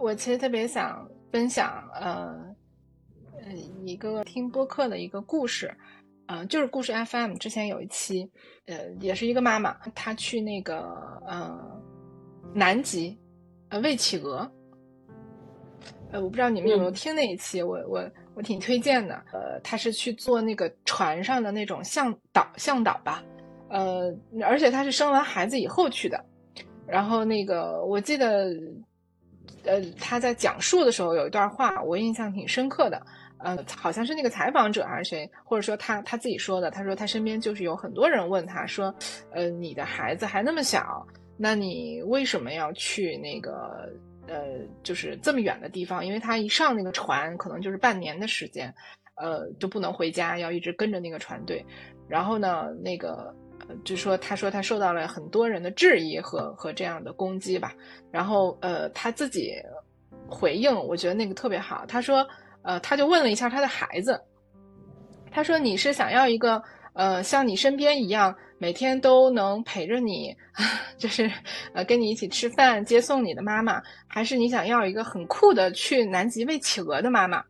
[0.00, 2.34] 我其实特别想分享，呃，
[3.44, 3.52] 呃，
[3.84, 5.70] 一个听播客的一个故事，
[6.26, 8.30] 呃，就是故事 FM 之前有一期，
[8.66, 10.80] 呃，也是一个妈妈，她去那个
[11.26, 11.80] 呃
[12.54, 13.18] 南极，
[13.68, 14.50] 呃喂企鹅，
[16.12, 18.10] 呃，我不知道你们有没有听那一期，我我。
[18.36, 23.22] 我挺推荐的，呃，她是去做那个船上的那种向导，向导吧，
[23.68, 24.10] 呃，
[24.42, 26.24] 而且她是生完孩子以后去的，
[26.86, 28.48] 然后那个我记得，
[29.64, 33.00] 呃，他在讲述的时候有一段话，我印象挺深刻的，
[33.38, 38.94] 呃，好像是那个采访者还是谁，或者说他他自己说的，他说他身边就是有很多人问他说，
[39.32, 43.88] 呃，你的孩子还那么小，那你为什么要去那个？
[44.28, 48.72] 呃，就是这么远的地方，因为他一上那个船，可能就是半年的时间，
[49.16, 51.64] 呃，就不能回家，要一直跟着那个船队。
[52.06, 53.34] 然后呢，那个
[53.84, 57.74] 就说他说他受到了很多人的质疑和和这样的攻击吧。
[58.10, 59.52] 然后呃，他自己
[60.28, 61.84] 回应，我觉得那个特别好。
[61.86, 62.26] 他说，
[62.62, 64.20] 呃，他就问了一下他的孩子，
[65.30, 66.62] 他说你是想要一个
[66.94, 68.34] 呃像你身边一样。
[68.62, 70.36] 每天都能陪着你，
[70.98, 71.32] 就是
[71.72, 77.42] 呃跟你一起吃饭、接送你的妈妈，还是你想要一个很酷的去南极喂企鹅的妈妈？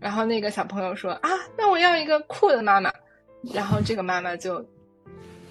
[0.00, 2.90] 然后那个小朋友说啊，那我要一个酷的妈妈。
[3.52, 4.66] 然后这个妈妈就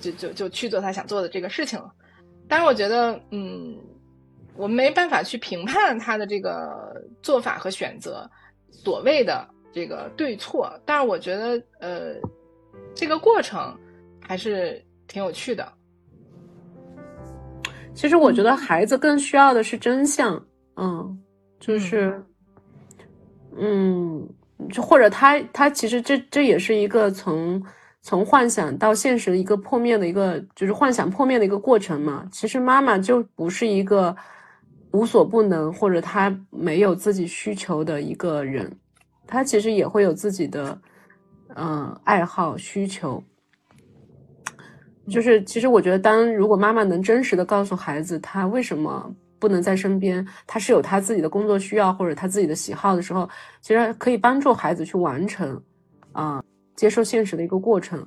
[0.05, 1.91] 就就就去做他想做的这个事情了。
[2.47, 3.77] 当然，我觉得嗯，
[4.55, 8.29] 我没办法去评判他的这个做法和选择
[8.71, 12.15] 所谓的这个对错，但是我觉得呃，
[12.93, 13.77] 这个过程
[14.21, 14.83] 还是。
[15.07, 15.71] 挺有趣的。
[17.93, 20.43] 其实我觉得孩子更需要的是真相，
[20.77, 21.23] 嗯，
[21.59, 22.25] 就是，
[23.55, 24.27] 嗯，
[24.71, 27.63] 就或者他他其实这这也是一个从
[28.05, 32.23] 从幻想到现实的一个破灭的一个，就是幻想破灭的一个过程嘛。
[32.31, 34.15] 其实妈妈就不是一个
[34.91, 38.71] 无所不能或者她没有自己需求的一个人，
[39.25, 40.79] 她其实也会有自己的
[41.55, 43.23] 嗯爱好需求。
[45.09, 53.27] 就是，其实我觉得，当如果妈妈能真实的告诉孩子他为什么不能在身边，他是有他自己的工作需要或者他自己的喜好的时候，
[53.61, 55.59] 其实可以帮助孩子去完成，
[56.11, 56.43] 啊，
[56.75, 58.05] 接受现实的一个过程，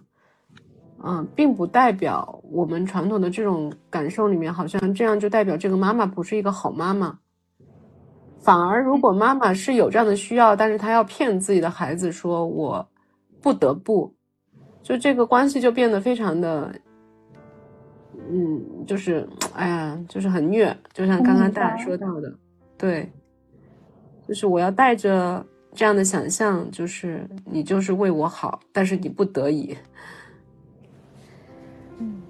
[1.02, 7.18] 嗯，并不代表我们传统的这种感受里面，好像这样就代表这个妈妈不是一个好妈妈，
[8.38, 12.86] 反而如果妈妈是有这样的需要，但是她要骗自己的孩子说我
[13.40, 14.14] 不得不，
[14.82, 16.72] 就这个关系就变得非常的。
[18.30, 22.30] 嗯，就是，哎呀，就是很虐，就像刚刚大家说到的，
[22.76, 23.10] 对，
[24.26, 25.42] 就是我要带着
[25.74, 29.76] 这样的想象，就是你就是为我好，但是你不得已。
[31.98, 32.20] 嗯，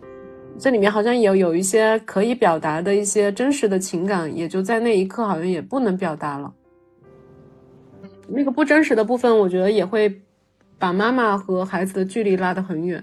[0.59, 6.53] 这里面好像有有一些可以表达的一些真实的情感，也就在那一刻好像也不能表达了。
[8.27, 10.21] 那个不真实的部分，我觉得也会
[10.79, 13.03] 把妈妈和孩子的距离拉得很远。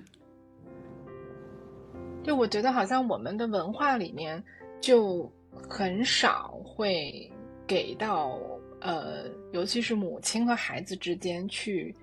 [2.24, 4.44] 就我觉得好像我们的文化里面
[4.80, 5.32] 就
[5.68, 7.32] 很少会
[7.66, 8.40] 给到
[8.86, 11.94] 呃，尤其是母亲和孩子之间去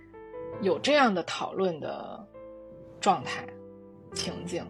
[0.62, 2.26] 有这样的讨论的
[3.00, 3.46] 状态
[4.14, 4.66] 情境。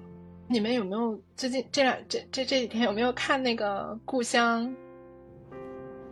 [0.47, 4.69] 你们有没有最近这两这这这几天有没有看那个《故乡》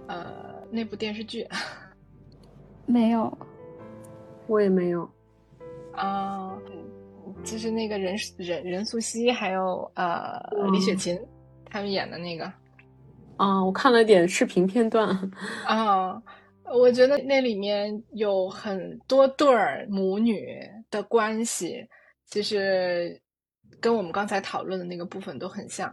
[0.07, 0.27] 呃
[0.71, 1.47] 那部电视剧？
[2.87, 3.37] 没有，
[4.47, 5.07] 我也没有。
[5.93, 6.57] 啊，
[7.45, 10.41] 就是那个任任任素汐还有呃
[10.73, 11.21] 李雪琴
[11.67, 12.51] 他们演的那个。
[13.41, 15.09] 啊，我看了点视频片段。
[15.65, 16.23] 啊，
[16.65, 20.61] 我觉得那里面有很多对儿母女
[20.91, 21.89] 的关系，
[22.27, 23.19] 其实
[23.81, 25.93] 跟我们刚才讨论的那个部分都很像，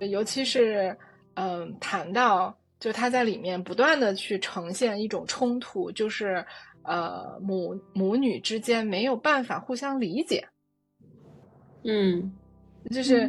[0.00, 0.96] 尤其是
[1.34, 2.54] 嗯谈到。
[2.80, 6.46] 就他在里面不断的去呈现一种冲突，就是
[6.84, 10.46] 呃母母女之间没有办法互相理解。
[11.82, 12.32] 嗯，
[12.92, 13.28] 就是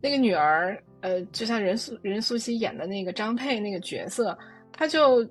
[0.00, 4.36] 那个女儿，呃，就像任素任素汐演的那个张佩那个角色，
[4.72, 5.26] 她就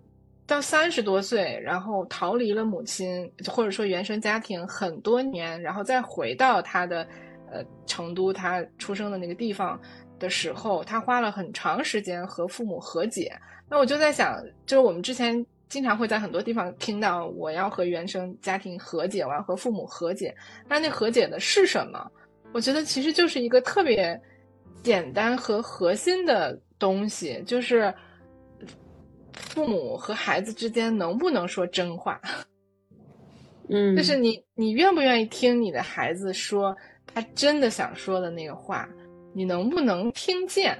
[0.45, 7.07] 到三十多岁，然后逃离了母亲或者说原生家庭很多年，然后再回到她的
[7.51, 9.79] 呃成都，她出生的那个地方
[10.19, 13.37] 的时候，她花了很长时间和父母和解。
[13.69, 20.33] 那我就在想，就是我们之前经常会在很多地方听到，我要和原生家庭和解，我要和父母和解。
[20.69, 22.09] 那那和解的是什么？
[22.53, 24.17] 我觉得其实就是一个特别
[24.83, 27.93] 简单和核心的东西，就是
[29.33, 32.19] 父母和孩子之间能不能说真话？
[33.69, 36.75] 嗯，就是你你愿不愿意听你的孩子说
[37.05, 38.87] 他真的想说的那个话？
[39.33, 40.77] 你能不能听见？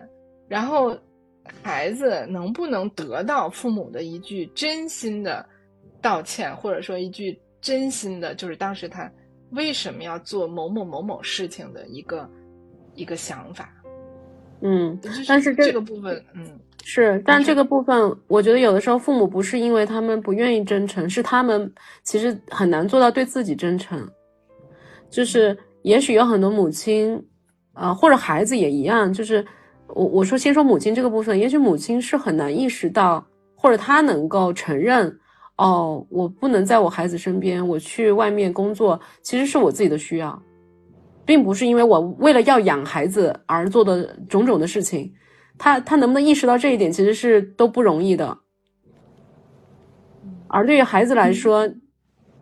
[0.47, 0.97] 然后。
[1.63, 5.47] 孩子能不能得到父母的一句真心的
[6.01, 9.09] 道歉，或者说一句真心的，就是当时他
[9.51, 12.29] 为什么要做某某某某事情的一个
[12.95, 13.73] 一个想法？
[14.61, 16.45] 嗯，但是这个部分，嗯，
[16.83, 21.71] 是，但这个部分，我觉得有的时候父母不是因为他们不愿意真诚，是他们
[22.03, 24.07] 其实很难做到对自己真诚。
[25.09, 27.23] 就是也许有很多母亲，
[27.73, 29.45] 啊，或者孩子也一样，就是。
[29.95, 35.17] 我我说先说母亲这个部分，也许母亲是很难意识到，或者她能够承认，
[35.55, 40.37] 哦，我不能在我孩子身边，我去外面工作，其实是我自己的需要，
[41.27, 45.13] 并不是因为我为了要养孩子而做的种种的事情。
[45.59, 48.37] 他他能不能意识到这一点，其实是都不容易的。
[50.47, 51.67] 而对于孩子来说，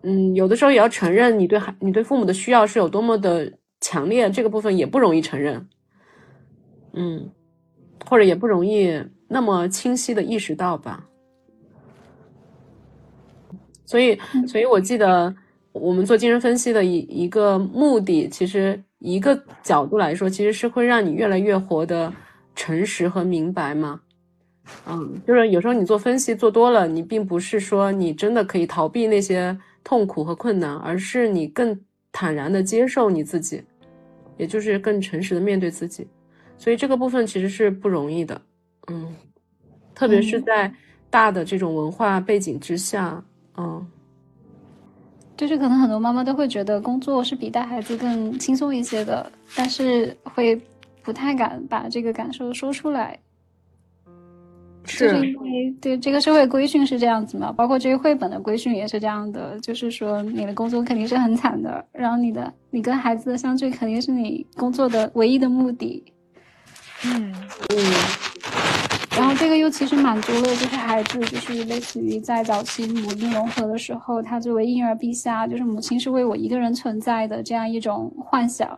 [0.04, 5.68] 嗯，有的时候也要承认你对孩你对父母的需要是有多么的强烈，这个部分也不容易承认。
[6.94, 7.32] 嗯，
[8.06, 11.06] 或者也不容易那么清晰的意识到吧。
[13.86, 15.34] 所以，所以我记得
[15.76, 22.12] 我们做精神分析的一一个目的，其实一个角度来说，其实是会让你越来越活得
[22.56, 24.00] 诚实和明白嘛。
[24.88, 31.78] 嗯，就是有时候你做分析做多了，你并不是说你真的可以逃避那些痛苦和困难，而是你更
[32.12, 33.62] 坦然的接受你自己，
[34.38, 36.08] 也就是更诚实的面对自己。
[36.58, 38.42] 所以这个部分其实是不容易的，
[38.88, 39.14] 嗯，
[39.94, 40.74] 特别是在
[41.10, 43.24] 大的这种文化背景之下，
[43.58, 43.86] 嗯，
[45.38, 50.60] 就是可能很多妈妈都会觉得工作是比带孩子更轻松一些的，但是会
[51.04, 53.20] 不太敢把这个感受说出来，
[54.86, 55.08] 是。
[55.26, 66.04] 因为对这个社会规训是这样子嘛，包括这个绘本的规训也是这样的，就是说你的工作肯定是很惨的，然后你的你跟孩子的相聚肯定是你工作的唯一的目的。
[67.04, 67.34] 嗯。
[67.70, 67.78] 嗯，
[69.46, 78.76] 这个又其实满足了，就是孩子，就是类似于在早期母婴融合的时候，他作为婴儿陛下，就是母亲是为我一个人存在的这样一种幻想。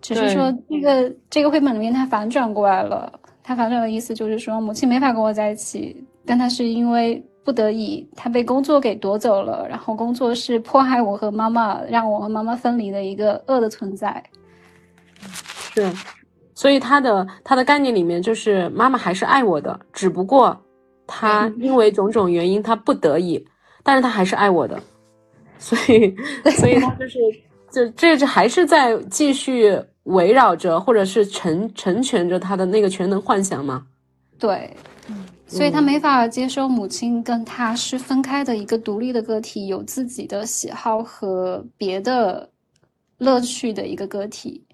[0.00, 3.12] 只是说这个这个绘本里面它反转过来了，
[3.42, 14.24] 它反转的意思就是说母亲没法跟我在一起，但他是因为不得已，他被工作给夺走了，然后工作是迫害我和妈妈，让我和妈妈分离的一个恶的存在。
[15.20, 15.92] 是。
[16.62, 20.56] 所以他的他的概念里面就是妈妈还是爱我的，只不过
[21.08, 23.44] 他因为种种原因他不得已，
[23.82, 24.80] 但是他还是爱我的，
[25.58, 26.14] 所以
[26.54, 27.18] 所以他就是
[27.72, 33.84] 就这这还是在继续围绕着或者是成成全着他的那个全能幻想吗？
[34.38, 34.72] 对，
[35.48, 42.48] 所以他没法接受母亲跟他是分开的一个独立的个体，有自己的喜好和别的
[43.18, 44.64] 乐趣的一个个体。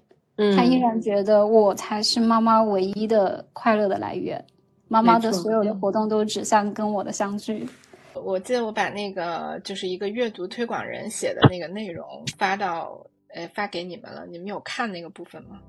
[0.41, 4.43] 嗯，他依然觉得我才是妈妈唯一的快乐的来源，
[4.87, 7.67] 妈妈的所有的活动都指向跟我的相聚。
[8.13, 15.59] 我记得我把那个就是一个阅读推广人写的那个内容发到呃发给你们了，你们有看那个部分吗？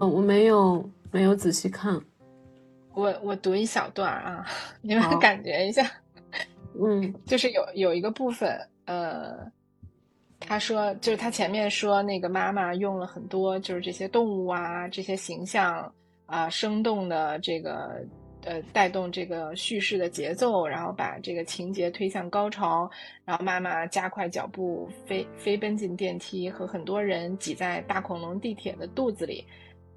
[0.00, 1.98] 嗯，我没有没有仔细看。
[2.94, 4.46] 我我读一小段啊，
[4.82, 5.90] 你们感觉一下。
[6.78, 9.50] 嗯就是有有一个部分，呃，
[10.40, 15.92] 他说，就是他前面说那个妈妈用了很多就是这些动物啊，这些形象
[16.26, 18.04] 啊、生动的这个
[18.44, 22.88] 呃带动这个叙事的节奏，然后把这个情节推向高潮，
[23.24, 29.44] 然后妈妈加快脚步飞飞奔进电梯，和很多人挤在大恐龙地铁的肚子里，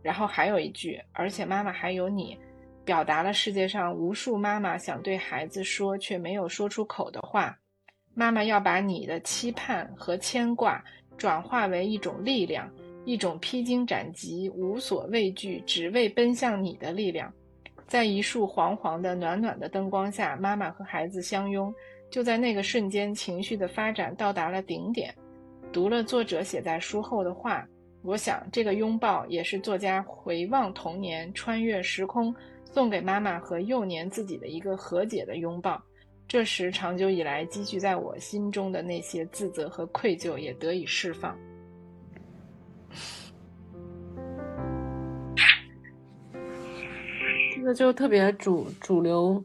[0.02, 2.38] 然后还有一句，而且妈妈还有你。
[2.84, 7.56] 表达了世界上无数妈妈想对孩子说却没有说出口的话。
[8.14, 10.84] 妈妈要把你的期盼和牵挂
[11.18, 12.70] 转化为一种力量，
[13.06, 17.32] 一种披荆斩棘、无所畏惧、只为奔向你的力量。
[17.88, 21.74] 在一束黄黄的、暖暖的灯光下，妈妈和孩子相拥。
[22.10, 25.14] 就在那个瞬间，情绪的发展到达了顶点。
[25.72, 27.66] 读了作者写在书后的话，
[28.04, 32.36] 我想这个拥抱也是作家回望童年、穿越时空。
[32.74, 35.82] 送给妈妈和幼年自己的一个和解的拥抱，
[36.32, 41.38] 这时长久以来积聚在我心中的那些自责和愧疚也得以释放。
[47.54, 49.44] 这个就特别主主流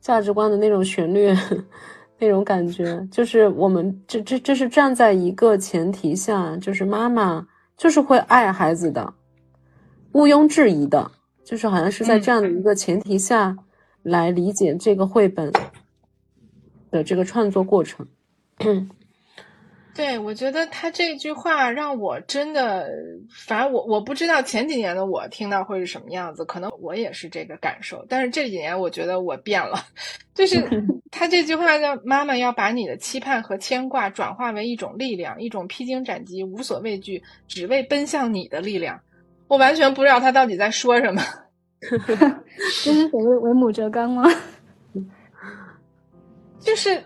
[0.00, 1.32] 价值观的那种旋律，
[2.18, 7.46] 那种感觉，就是我们这这这是站在一个前提下，就是妈妈
[7.76, 9.14] 就是会爱孩子的，
[10.10, 11.08] 毋庸置疑的。
[11.44, 13.56] 就是好像是在这样的一个前提下
[14.02, 15.52] 来理解这个绘本
[16.90, 18.06] 的这个创作过程。
[19.94, 22.86] 对，我觉得他这句话让我真的，
[23.46, 28.04] 反正我我不知道前几年的我听到会是什么样子，可能我也是这个感受。
[28.06, 29.78] 但是这几年我觉得我变了，
[30.34, 30.62] 就是
[31.10, 39.00] 他这句话叫“妈妈要把你的期盼和牵挂转化为一种力量，一种披荆斩棘、无所畏惧、只为奔向你的力量”。
[39.48, 41.22] 我完全不知道他到底在说什么，
[41.80, 44.24] 这是所谓为母则刚吗？
[46.66, 47.04] 就是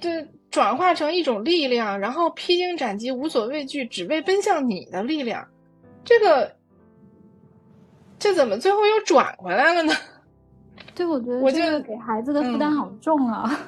[0.00, 5.46] 这转化成一种力量，然后披荆斩棘、无所畏惧，只为奔向你的力量。
[6.04, 6.56] 这个
[8.18, 9.94] 这怎么最后又转回来了呢？
[10.96, 13.60] 对，我觉得我就这个给孩子的负担好重啊。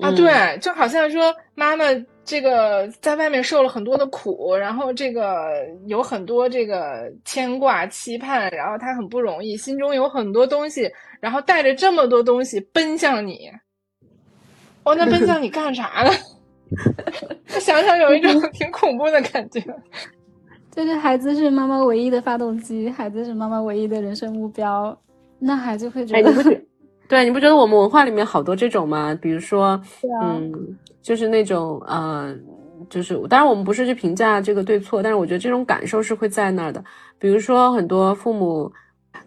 [0.00, 1.84] 啊，对，就好像说妈妈。
[2.26, 5.52] 这个在外面受了很多的苦，然后这个
[5.86, 13.48] 有很多这个牵挂、期盼，然后他很不容易，心中有很多东西，然后带着这么多东西奔向你。
[14.82, 16.10] 哦，那奔向你干啥呢？
[17.46, 19.62] 想想有一种挺恐怖的感觉。
[20.72, 24.94] 就是孩子是妈妈唯一的发动机，孩子是妈妈唯一的人生目标，
[25.38, 26.32] 那孩子会觉得，
[27.08, 29.16] 对，你不觉得我们文化里面好多这种吗？
[29.20, 29.80] 比如说，
[30.20, 30.76] 啊、嗯。
[31.02, 32.34] 就是那种呃，
[32.90, 36.82] 就是当然我们不是去评价这个对错，但是我觉得这种感受是会在那儿的。
[37.16, 38.72] 比如说很多父母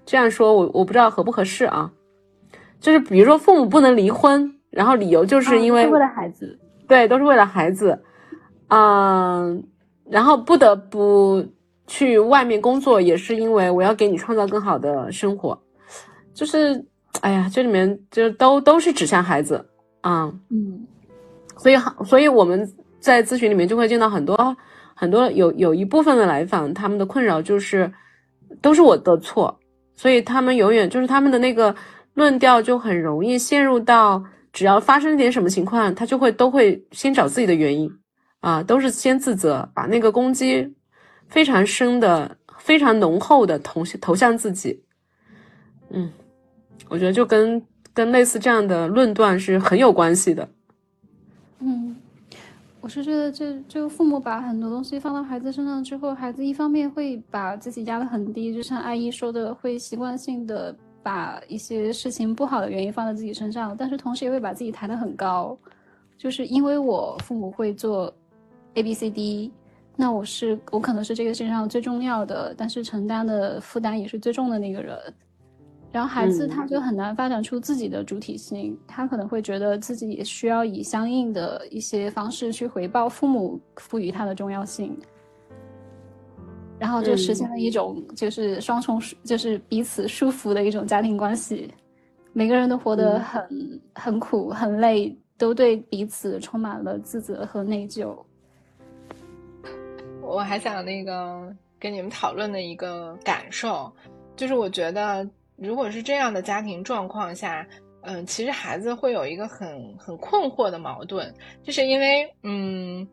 [0.05, 1.89] 这样说，我我不知道合不合适啊。
[2.81, 7.97] 就是比如说父母不能离婚，然后理由就是因为、为了孩子，对，都是为了孩子，
[8.67, 9.63] 嗯，
[10.09, 11.41] 然后不得不
[11.87, 15.57] 去外面工作，也是因为我要给你创造更好的生活。
[16.33, 16.85] 就是
[17.21, 19.65] 哎呀，这里面就都都是指向孩子
[20.01, 20.85] 啊，嗯。
[21.57, 24.55] 所以，所以我们在咨询里面就会见到很多
[24.95, 27.91] 很多有有一部分的来访，他们的困扰就是
[28.61, 29.59] 都是我的错，
[29.93, 31.75] 所以他们永远就是他们的那个
[32.13, 37.91] 论调就很容易陷入到，只要发生点什么情况，他就会都会先找自己的原因
[38.39, 40.75] 啊，都是先自责，把那个攻击
[41.27, 44.81] 非常深的、非常浓厚的投投向自己。
[45.89, 46.09] 嗯，
[46.87, 47.61] 我觉得就跟
[47.93, 50.47] 跟类似这样的论断是很有关系的。
[51.59, 51.95] 嗯，
[52.79, 60.73] 我是觉得这这个父母把很多东西放到孩子身上之后，孩子一方面会把自己压得很低，就像阿姨说的，会习惯性的
[61.03, 65.57] 把一些事情不好的原因放在自己身上，但是同时也会把自己抬得很高，
[66.17, 68.13] 就是因为我父母会做
[68.75, 69.51] A B C D，
[69.97, 74.97] 那我是我可能是这个世界上最重要的，但是承担的负担也是最重的那个人。
[75.91, 84.95] 然后孩子他就很难发展出自己的主体性，嗯、他可能会觉得自己也需要以相应的一些方式去回报父母赋予他的重要性，
[86.77, 91.73] 然后就实现了一种就是双重、嗯、就是彼此束缚的一种家庭关系，
[92.33, 98.15] 每个人都活得很、嗯、很苦很累，都对彼此充满了自责和内疚。
[100.21, 103.91] 我还想那个跟你们讨论的一个感受，
[104.35, 105.27] 就是我觉得
[105.61, 107.65] 如果是这样的家庭状况下，
[108.01, 111.33] 嗯，其实孩子会有一个很很困惑的矛盾，
[111.63, 113.07] 就是因为嗯。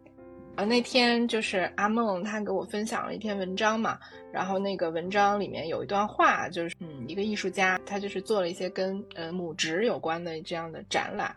[0.58, 3.98] 呃，那天就是阿梦，他给我分享了一篇文章嘛，
[4.32, 11.36] 然后那个文章里面有一段话，就是嗯，一个艺术家，他就是做了一些跟呃母职有关的这样的展览，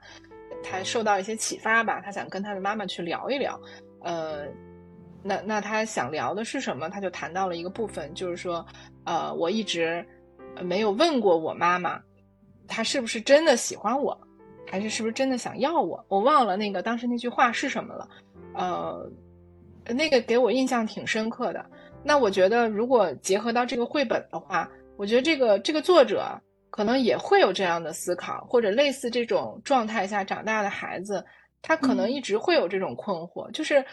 [0.64, 3.60] 他受到一些启发吧，他想跟他的妈妈去聊一聊，
[4.04, 4.46] 呃，
[5.22, 6.88] 那那他想聊的是什么？
[6.88, 8.66] 他就谈到了一个部分，就是说，
[9.04, 10.02] 呃，我一直
[10.64, 12.02] 没有问过我妈妈，
[12.68, 14.20] 她是不是真的喜欢我，
[14.68, 16.04] 还是是不是真的想要我？
[16.08, 18.10] 我忘了那个当时那句话是什么了。
[18.54, 19.10] 呃，
[19.86, 21.66] 那个给我印象挺深刻的。
[22.04, 26.26] 那我觉得，如果结合到这个绘本的话，我觉得这个这个作者
[26.70, 31.26] 可能也会有这样的思考，或者类似这种状态下长大的孩子，
[31.62, 33.84] 他可能一直会有这种困惑，就是，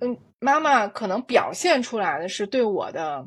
[0.00, 3.26] 嗯，妈妈可能表现出来的是对我的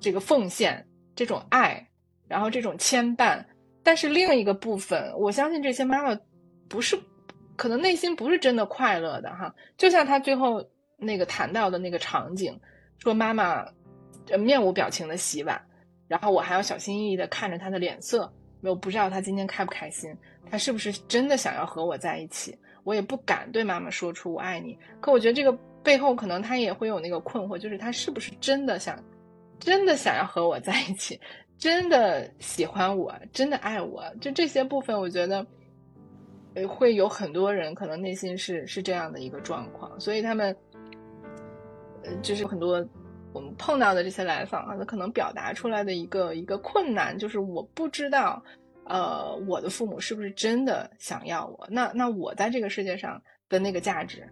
[0.00, 0.84] 这个奉献、
[1.16, 1.88] 这种爱，
[2.28, 3.44] 然后这种牵绊，
[3.82, 6.16] 但是另一个部分，我相信这些妈妈
[6.68, 6.96] 不是。
[7.58, 10.62] 可能内心不是真的快乐的哈，就像他最后
[10.98, 12.60] 那个谈到的那个场景，
[12.98, 13.66] 说妈妈
[14.38, 15.58] 面无表情的洗碗，
[16.06, 20.14] 然后我还要小心翼翼的看着她的脸色，我不知道她今天开不开心，
[20.50, 22.54] 她是不是真的想要和我在一起，
[22.84, 24.78] 我也不敢对妈妈说出我爱你。
[25.00, 25.50] 可我觉得这个
[25.82, 29.02] 背后可能她也会有那个困惑，就是她是不是真的想，
[29.58, 31.20] 真的想要和我在一起，
[31.58, 35.46] 真的喜欢我，真的爱我，就这些部分，我觉得。
[36.66, 40.56] 会有很多人可能内心是是这样的一个状况，所以他们，
[42.02, 42.82] 呃，就是很多
[43.34, 48.42] 我们碰到的这些来访啊，他可能表达出来的一个一个困难，就是我不知道，
[48.86, 51.66] 呃，我的父母是不是真的想要我？
[51.70, 54.26] 那那我在这个世界上的那个价值，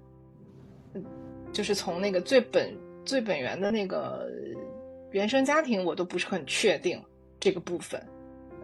[1.52, 4.30] 就是从那个最本最本源的那个
[5.14, 7.00] 原生家庭，我都不是很确定
[7.38, 8.04] 这个部分。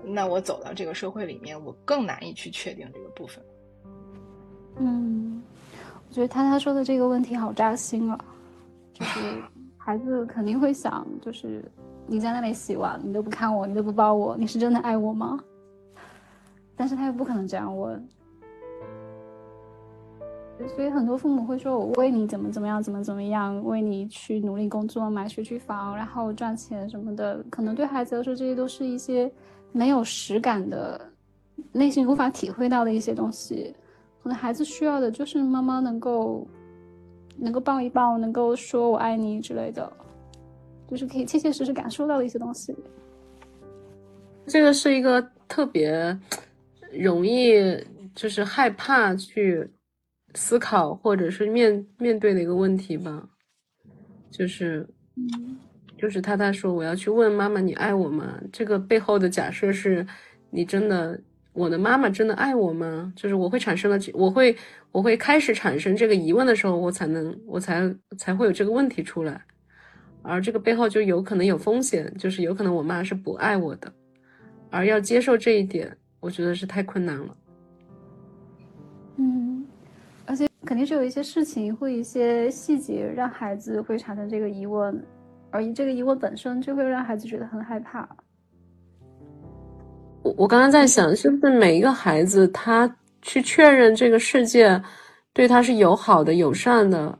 [0.02, 3.40] 那我走到这个社会里面，我更难以去确定这个部分。
[4.78, 5.40] 嗯，
[6.08, 8.18] 我觉得他他说的这个问题好扎心啊，
[8.92, 9.20] 就是
[9.78, 11.64] 孩子肯定会想，就是
[12.08, 15.38] 你在那里洗碗，你都不看我，你都不抱我，你是真的爱我吗？
[16.74, 18.08] 但是他又不可能这样问，
[20.68, 29.30] 所以很多父母会说我为你怎么怎么样，怎么怎么样，为你去努力工作，买学区房，然后赚钱什么的，可能对孩子来说，这些都是一些。
[29.72, 31.00] 没有实感的，
[31.70, 33.72] 内心无法体会到的一些东西，
[34.20, 36.44] 可能孩子需要的就是妈妈能够，
[37.36, 39.88] 能够抱一抱，能够说我爱你之类的，
[40.88, 42.74] 就是可以切切实实感受到的一些东西。
[44.44, 46.18] 这个是一个特别
[46.92, 47.54] 容易
[48.12, 49.70] 就是害怕去
[50.34, 53.28] 思考或者是面面对的一个问题吧，
[54.30, 54.88] 就是。
[55.98, 58.40] 就是他他说我要去问妈妈你爱我吗？
[58.50, 60.06] 这个背后的假设是，
[60.48, 61.20] 你真的
[61.52, 63.12] 我的妈妈真的爱我吗？
[63.14, 64.56] 就是我会产生了，我会
[64.92, 69.44] 我会开始产生这个疑问的时候，我才能我才才会有这个问题出来，
[70.22, 73.92] 而这个背后就有可能有风险，就是有可能我妈是不爱我的，
[74.70, 77.36] 而要接受这一点，我觉得是太困难了。
[80.64, 85.02] 肯定是有一些事情或一些细节让孩子会产生这个疑问。
[85.50, 88.08] 而这个疑问本身就会让孩子觉得很害怕。
[90.22, 94.80] 我我刚刚在想，是不是每一个孩子他去确认这个世界
[95.32, 97.18] 对他是友好的、友善的，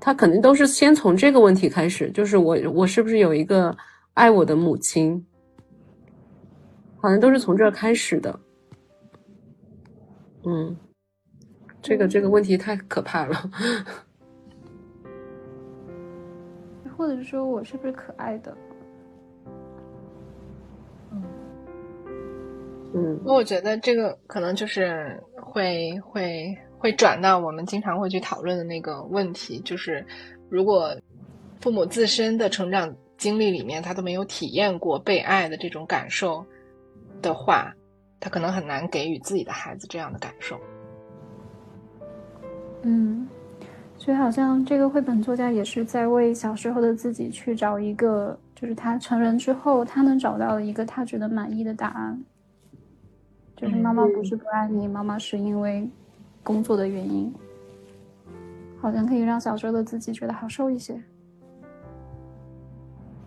[0.00, 3.76] 他肯定都是先从这个问题开始，就是我我是不是有一个
[4.14, 5.24] 爱我的母亲？
[6.96, 8.40] 好像都是从这儿开始的。
[10.44, 10.76] 嗯，
[11.82, 13.50] 这个这个问题太可怕了。
[16.96, 18.54] 或者是说我是不是可爱的？
[21.10, 21.22] 嗯
[22.92, 30.04] 嗯，那我觉得这个可能就是会会会转到我们经常会去讨论的那个问题，就是
[30.50, 30.94] 如果
[31.60, 36.44] 父母自身的成长经历里面他都没有体验过被爱的这种感受
[37.22, 37.74] 的话，
[38.20, 40.60] 他可能很难给予自己的孩子这样的感受。
[42.82, 43.28] 嗯。
[43.96, 52.18] 所以好像这个绘本作家也是在为小时候的自己去找一个，就是他成人之后他能找到一个他觉得满意的答案。
[53.56, 55.86] 就是妈妈不是不爱你，妈妈是因为
[56.42, 57.30] 工作的原因。
[58.80, 60.98] 好像可以让小时候的自己觉得好受一些。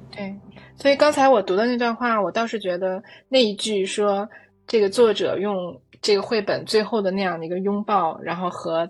[0.09, 0.35] 对，
[0.75, 4.27] 所以刚才我读的那段话，我倒是觉得那一句说
[4.65, 8.87] 这个作者用这个绘本最后的那样的一个拥抱，然后和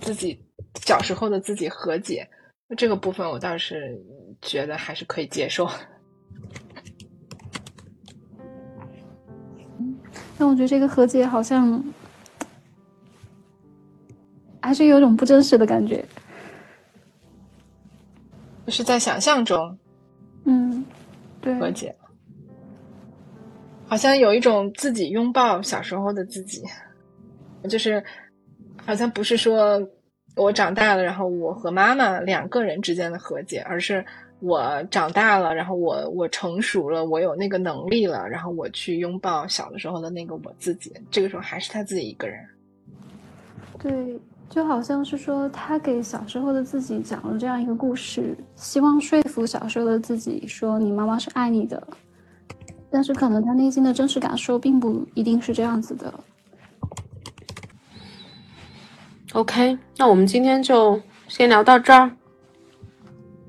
[0.00, 0.42] 自己。
[0.82, 2.28] 小时候的自己和解，
[2.76, 3.98] 这个部分我倒是
[4.42, 5.66] 觉得还是可以接受。
[10.38, 11.82] 但我觉得这个和解好像
[14.60, 16.04] 还是有种不真实的感觉，
[18.66, 19.78] 就是在想象中，
[20.44, 20.84] 嗯，
[21.40, 21.96] 对，和解，
[23.88, 26.62] 好像有一种自己拥抱小时候的自己，
[27.68, 28.04] 就是
[28.84, 29.80] 好像不是说
[30.34, 34.04] 我长大了，然后我和妈妈两个人之间的和解，而是。
[34.40, 40.92] 我长大了，然后我我成熟了，我有那个能力了，然后我去拥抱小的时候的那个我自己。
[41.10, 42.38] 这个时候还是他自己一个人。
[43.78, 44.20] 对，
[44.50, 51.82] 就好像是说他给小时候的自己讲了这样一个故事，希望说服小时候的自己说你妈妈是爱你的，
[52.90, 56.12] 但是可能他内心的真实感受并不一定是这样子的。
[59.36, 62.10] OK，那我们今天就先聊到这儿。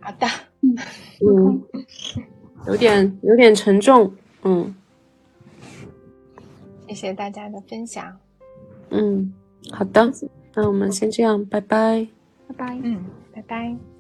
[0.02, 0.28] 好的。
[0.62, 1.64] 嗯，
[2.68, 4.14] 有点有点沉重，
[4.44, 4.76] 嗯，
[6.90, 8.18] 谢谢大家的分享，
[8.90, 9.34] 嗯，
[9.72, 10.12] 好的，
[10.54, 12.06] 那我们先这样，拜拜，
[12.50, 13.97] 拜拜，嗯，拜拜。